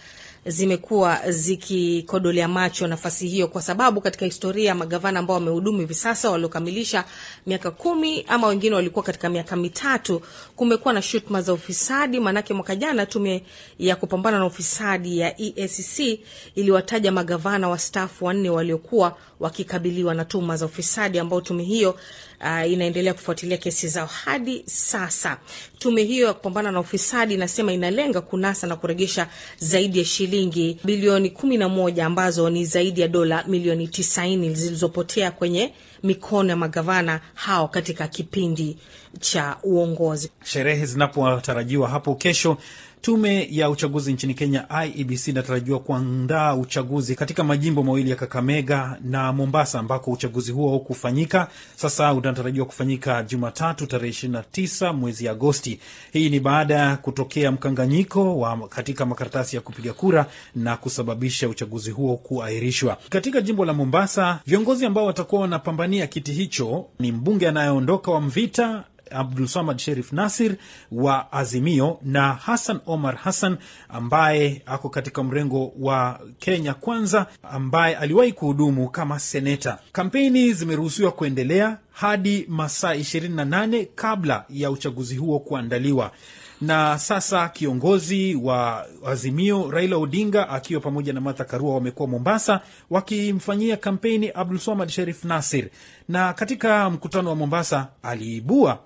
zimekuwa 0.46 1.30
zikikodolea 1.30 2.48
macho 2.48 2.86
nafasi 2.86 3.28
hiyo, 3.28 3.48
kwa 3.48 3.62
sababu 3.62 4.00
katika 4.00 4.24
historia 4.26 4.74
magavana 4.74 5.18
ambao 5.20 5.34
wamehudumu 5.34 5.78
hivi 5.80 5.94
sasa 5.94 6.30
waliokamilisha 6.30 7.04
miaka 7.46 7.70
kumi 7.70 8.24
ama 8.28 8.46
wengine 8.46 8.74
walikuwa 8.76 9.02
katika 9.04 9.28
miaka 9.28 9.56
mitatu, 9.56 10.22
kumekuwa 10.56 10.94
na 10.94 11.02
shutuma 11.02 11.42
za 11.42 11.52
ufisadi. 11.52 12.20
Maanake 12.20 12.54
mwaka 12.54 12.76
jana 12.76 13.06
tume 13.06 13.42
ya 13.78 13.96
kupambana 13.96 14.38
na 14.38 14.46
ufisadi 14.46 15.18
ya 15.18 15.40
EACC 15.40 16.20
iliwataja 16.54 17.12
magavana 17.12 17.68
wastaafu 17.68 18.24
wanne 18.24 18.50
waliokuwa 18.50 19.16
wakikabiliwa 19.40 20.14
na 20.14 20.24
tuhuma 20.24 20.56
za 20.56 20.66
ufisadi, 20.66 21.18
ambao 21.18 21.40
tume 21.40 21.62
hiyo 21.62 21.90
uh, 22.40 22.70
inaendelea 22.72 23.14
kufuatilia 23.14 23.56
kesi 23.56 23.88
zao 23.88 24.06
hadi 24.06 24.62
sasa. 24.66 25.38
Tume 25.80 26.02
hiyo 26.02 26.26
ya 26.26 26.34
kupambana 26.34 26.72
na 26.72 26.80
ufisadi 26.80 27.34
inasema 27.34 27.72
inalenga 27.72 28.20
kunasa 28.20 28.66
na 28.66 28.76
kuregesha 28.76 29.26
zaidi 29.58 29.98
ya 29.98 30.04
shilingi 30.04 30.78
bilioni 30.84 31.30
kumi 31.30 31.56
na 31.56 31.68
moja 31.68 32.06
ambazo 32.06 32.50
ni 32.50 32.64
zaidi 32.64 33.00
ya 33.00 33.08
dola 33.08 33.44
milioni 33.48 33.88
tisaini 33.88 34.54
zilizopotea 34.54 35.30
kwenye 35.30 35.72
mikono 36.02 36.50
ya 36.50 36.56
magavana 36.56 37.20
hao 37.34 37.68
katika 37.68 38.08
kipindi 38.08 38.78
cha 39.20 39.56
uongozi. 39.62 40.30
Sherehe 40.44 40.86
zinapotarajiwa 40.86 41.88
hapo 41.88 42.14
kesho, 42.14 42.56
tume 43.00 43.48
ya 43.50 43.70
uchaguzi 43.70 44.12
nchini 44.12 44.34
Kenya 44.34 44.66
IEBC 44.84 45.28
inatarajiwa 45.28 45.78
kuandaa 45.80 46.54
uchaguzi 46.54 47.14
katika 47.14 47.44
majimbo 47.44 47.82
mawili 47.82 48.10
ya 48.10 48.16
Kakamega 48.16 48.98
na 49.04 49.32
Mombasa, 49.32 49.78
ambako 49.78 50.10
uchaguzi 50.10 50.52
huo 50.52 50.70
haukufanyika. 50.70 51.48
Sasa 51.76 52.14
unatarajiwa 52.14 52.66
kufanyika 52.66 53.22
Jumatatu 53.22 53.86
tarehe 53.86 54.12
29 54.28 54.92
mwezi 54.94 55.28
Agosti. 55.28 55.80
Hii 56.12 56.28
ni 56.30 56.40
baada 56.40 56.74
ya 56.74 56.96
kutokea 56.96 57.52
mkanganyiko 57.52 58.38
wa 58.38 58.68
katika 58.68 59.06
makaratasi 59.06 59.56
ya 59.56 59.62
kupiga 59.62 59.92
kura 59.92 60.26
na 60.54 60.76
kusababisha 60.76 61.48
uchaguzi 61.48 61.90
huo 61.90 62.16
kuahirishwa. 62.16 62.98
Katika 63.10 63.40
jimbo 63.40 63.64
la 63.64 63.72
Mombasa, 63.72 64.40
viongozi 64.46 64.86
ambao 64.86 65.06
watakuwa 65.06 65.40
wanapambania 65.42 66.06
kiti 66.06 66.32
hicho 66.32 66.86
ni 66.98 67.12
mbunge 67.12 67.48
anayeondoka 67.48 68.10
wa 68.10 68.20
Mvita 68.20 68.84
Abdul 69.10 69.46
Samad 69.48 69.78
Sherif 69.78 70.12
Nasir 70.12 70.56
wa 70.92 71.32
Azimio 71.32 71.98
na 72.02 72.32
Hassan 72.34 72.80
Omar 72.86 73.16
Hassan 73.16 73.56
ambaye 73.88 74.62
ako 74.66 74.88
katika 74.88 75.22
mrengo 75.22 75.72
wa 75.78 76.20
Kenya 76.38 76.74
Kwanza, 76.74 77.26
ambaye 77.42 77.96
aliwahi 77.96 78.32
kuhudumu 78.32 78.88
kama 78.88 79.18
seneta. 79.18 79.78
Kampeni 79.92 80.52
zimeruhusiwa 80.52 81.12
kuendelea 81.12 81.78
hadi 81.92 82.46
masaa 82.48 82.94
28 82.94 83.86
kabla 83.94 84.44
ya 84.50 84.70
uchaguzi 84.70 85.16
huo 85.16 85.38
kuandaliwa 85.38 86.10
na 86.60 86.98
sasa 86.98 87.48
kiongozi 87.48 88.34
wa 88.34 88.86
Azimio 89.06 89.70
Raila 89.70 89.96
Odinga 89.96 90.48
akiwa 90.48 90.80
pamoja 90.80 91.12
na 91.12 91.20
Martha 91.20 91.44
Karua 91.44 91.74
wamekuwa 91.74 92.08
Mombasa 92.08 92.60
wakimfanyia 92.90 93.76
kampeni 93.76 94.30
Abdul 94.34 94.58
Swamad 94.58 94.88
Sherif 94.88 95.24
Nasir, 95.24 95.68
na 96.08 96.32
katika 96.32 96.90
mkutano 96.90 97.30
wa 97.30 97.36
Mombasa 97.36 97.88
aliibua 98.02 98.78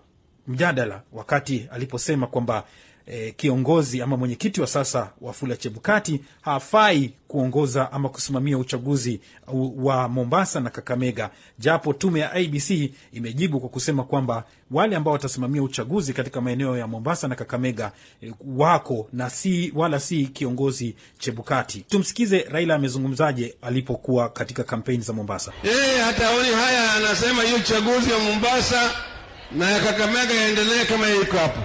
mjadala 0.49 1.03
wakati 1.13 1.69
aliposema 1.73 2.27
kwamba 2.27 2.65
e, 3.07 3.31
kiongozi 3.37 4.03
ama 4.03 4.17
mwenyekiti 4.17 4.61
wa 4.61 4.67
sasa 4.67 5.11
Wafula 5.21 5.57
Chebukati 5.57 6.21
hafai 6.41 7.13
kuongoza 7.29 7.93
ama 7.93 8.09
kusimamia 8.09 8.59
uchaguzi 8.59 9.21
wa 9.77 10.09
Mombasa 10.09 10.61
na 10.61 10.71
Kakamega, 10.71 11.31
japo 11.59 11.93
tume 11.93 12.21
ya 12.21 12.39
IBC 12.39 12.91
imejibu 13.13 13.61
kwa 13.61 13.69
kusema 13.69 14.05
kwamba 14.05 14.45
wale 14.71 14.97
ambao 14.97 15.13
watasimamia 15.13 15.63
uchaguzi 15.63 16.13
katika 16.13 16.41
maeneo 16.41 16.77
ya 16.79 16.87
Mombasa 16.87 17.29
na 17.29 17.35
Kakamega 17.35 17.93
e, 18.23 18.33
wako 18.57 19.09
na 19.13 19.31
si 19.31 19.73
wala 19.75 20.01
si 20.01 20.27
kiongozi 20.27 20.95
Chebukati. 21.19 21.81
Tumsikize 21.81 22.47
Raila 22.51 22.75
amezungumzaje 22.75 23.55
alipokuwa 23.63 24.29
katika 24.29 24.65
kampeni 24.65 25.03
za 25.03 25.13
Mombasa. 25.13 25.53
Hataoni 26.05 26.49
haya, 26.49 26.93
anasema 26.93 27.43
hiyo 27.43 27.57
uchaguzi 27.57 28.13
wa 28.13 28.19
Mombasa 28.19 28.91
na 29.53 29.71
ya 29.71 29.81
Kakamega 29.81 30.35
yaendelee 30.35 30.85
kama 30.85 31.09
iko 31.09 31.39
hapo. 31.39 31.61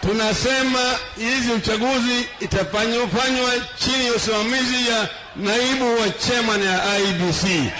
Tunasema 0.00 0.80
hizi 1.16 1.52
uchaguzi 1.52 2.28
itafanywa 2.40 3.50
chini 3.78 4.06
ya 4.06 4.12
usimamizi 4.12 4.88
ya 4.90 5.08
naibu 5.36 6.00
wa 6.00 6.10
chairman 6.10 6.62
ya 6.62 6.98
IBC 6.98 7.72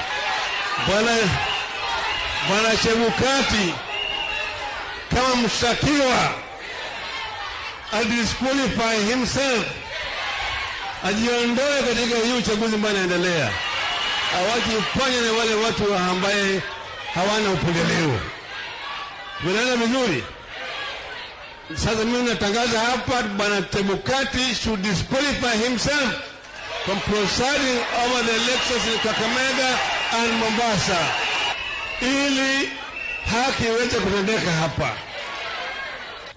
bwana 0.86 1.16
bwana 2.48 2.76
Chebukati 2.82 3.74
kama 5.14 5.36
mshtakiwa 5.36 6.32
adisqualify 7.92 9.04
himself, 9.10 9.64
ajiondoe 11.08 11.82
katika 11.82 12.18
hii 12.26 12.32
uchaguzi 12.38 12.74
ambayo 12.74 12.94
inaendelea, 12.94 13.50
awajifanye 14.38 15.20
na 15.20 15.32
wale 15.38 15.54
watu 15.54 15.94
ambaye 15.94 16.60
hawana 17.14 17.50
upendeleo. 17.50 18.20
Tunaenda 19.42 19.76
vizuri. 19.76 20.24
Sasa 21.74 22.04
mimi 22.04 22.22
natangaza 22.28 22.80
hapa, 22.80 23.22
bwana 23.22 23.62
Chebukati 23.62 24.54
should 24.54 24.82
disqualify 24.82 25.56
himself 25.68 26.14
from 26.84 26.98
presiding 27.00 27.78
over 28.04 28.22
the 28.26 28.34
elections 28.34 28.86
in 28.86 28.98
Kakamega 28.98 29.70
and 30.12 30.32
Mombasa, 30.40 30.98
ili 32.02 32.68
haki 33.30 33.64
iweze 33.64 33.98
kutendeka 34.00 34.50
hapa. 34.52 34.90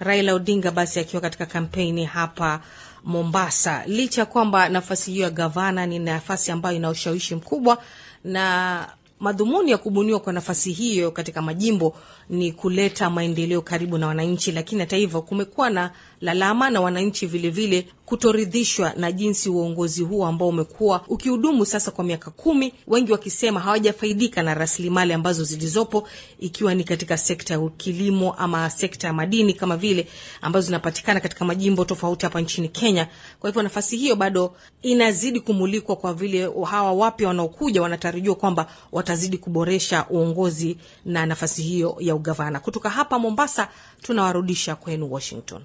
Raila 0.00 0.34
Odinga 0.34 0.70
basi 0.70 1.00
akiwa 1.00 1.22
katika 1.22 1.46
kampeni 1.46 2.04
hapa 2.04 2.60
Mombasa, 3.04 3.82
licha 3.86 4.20
ya 4.20 4.26
kwamba 4.26 4.68
nafasi 4.68 5.10
hiyo 5.12 5.24
ya 5.24 5.30
gavana 5.30 5.86
ni 5.86 5.98
nafasi 5.98 6.50
ambayo 6.52 6.76
ina 6.76 6.90
ushawishi 6.90 7.34
mkubwa 7.34 7.78
na 8.24 8.88
madhumuni 9.20 9.70
ya 9.70 9.78
kubuniwa 9.78 10.20
kwa 10.20 10.32
nafasi 10.32 10.72
hiyo 10.72 11.10
katika 11.10 11.42
majimbo 11.42 11.96
ni 12.30 12.52
kuleta 12.52 13.10
maendeleo 13.10 13.62
karibu 13.62 13.98
na 13.98 14.06
wananchi, 14.06 14.52
lakini 14.52 14.80
hata 14.80 14.96
hivyo 14.96 15.22
kumekuwa 15.22 15.70
na 15.70 15.90
lalama 16.20 16.70
na 16.70 16.80
wananchi 16.80 17.26
vilevile 17.26 17.86
kutoridhishwa 18.06 18.92
na 18.96 19.12
jinsi 19.12 19.48
uongozi 19.50 20.02
huo 20.02 20.26
ambao 20.26 20.48
umekuwa 20.48 21.04
ukihudumu 21.08 21.66
sasa 21.66 21.90
kwa 21.90 22.04
miaka 22.04 22.30
kumi, 22.30 22.72
wengi 22.86 23.12
wakisema 23.12 23.60
hawajafaidika 23.60 24.42
na 24.42 24.54
rasilimali 24.54 25.12
ambazo 25.12 25.44
zilizopo, 25.44 26.08
ikiwa 26.40 26.74
ni 26.74 26.84
katika 26.84 27.16
sekta 27.16 27.54
ya 27.54 27.68
kilimo 27.76 28.32
ama 28.32 28.70
sekta 28.70 29.06
ya 29.06 29.12
madini 29.12 29.54
kama 29.54 29.76
vile 29.76 30.06
ambazo 30.42 30.66
zinapatikana 30.66 31.20
katika 31.20 31.44
majimbo 31.44 31.84
tofauti 31.84 32.26
hapa 32.26 32.40
nchini 32.40 32.68
Kenya. 32.68 33.08
Kwa 33.40 33.50
hivyo 33.50 33.62
nafasi 33.62 33.96
hiyo 33.96 34.16
bado 34.16 34.54
inazidi 34.82 35.40
kumulikwa, 35.40 35.96
kwa 35.96 36.14
vile 36.14 36.50
hawa 36.70 36.92
wapya 36.92 37.28
wanaokuja 37.28 37.82
wanatarajiwa 37.82 38.34
kwamba 38.34 38.66
watazidi 38.92 39.38
kuboresha 39.38 40.06
uongozi 40.10 40.76
na 41.04 41.26
nafasi 41.26 41.62
hiyo 41.62 41.96
ya 42.00 42.15
ugavana. 42.16 42.60
Kutoka 42.60 42.90
hapa 42.90 43.18
Mombasa 43.18 43.68
tunawarudisha 44.02 44.74
kwenu 44.76 45.12
Washington. 45.12 45.62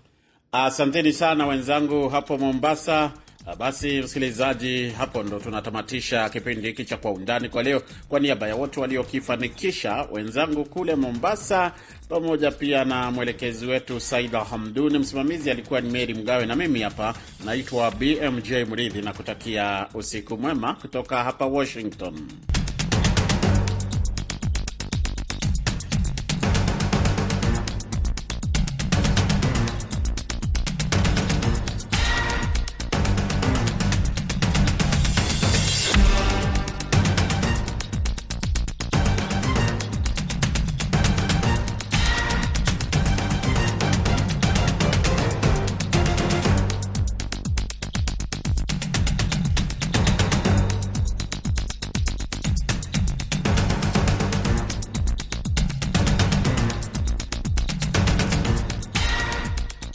Asanteni 0.51 1.13
sana 1.13 1.47
wenzangu 1.47 2.09
hapo 2.09 2.37
Mombasa. 2.37 3.11
Basi 3.57 4.01
msikilizaji, 4.01 4.89
hapo 4.89 5.23
ndo 5.23 5.39
tunatamatisha 5.39 6.29
kipindi 6.29 6.67
hiki 6.67 6.85
cha 6.85 6.97
Kwa 6.97 7.11
Undani 7.11 7.49
kwa 7.49 7.63
leo. 7.63 7.81
Kwa 8.09 8.19
niaba 8.19 8.47
ya 8.47 8.55
wote 8.55 8.79
waliokifanikisha, 8.79 10.07
wenzangu 10.11 10.65
kule 10.65 10.95
Mombasa, 10.95 11.71
pamoja 12.09 12.51
pia 12.51 12.85
na 12.85 13.11
mwelekezi 13.11 13.65
wetu 13.65 13.99
Saida 13.99 14.39
Hamduni, 14.43 14.99
msimamizi 14.99 15.51
alikuwa 15.51 15.81
ni 15.81 15.89
Meri 15.89 16.13
Mgawe, 16.13 16.45
na 16.45 16.55
mimi 16.55 16.81
hapa 16.81 17.13
naitwa 17.45 17.91
BMJ 17.91 18.51
Mridhi 18.51 19.01
na 19.01 19.13
kutakia 19.13 19.87
usiku 19.93 20.37
mwema 20.37 20.73
kutoka 20.73 21.23
hapa 21.23 21.45
Washington. 21.45 22.27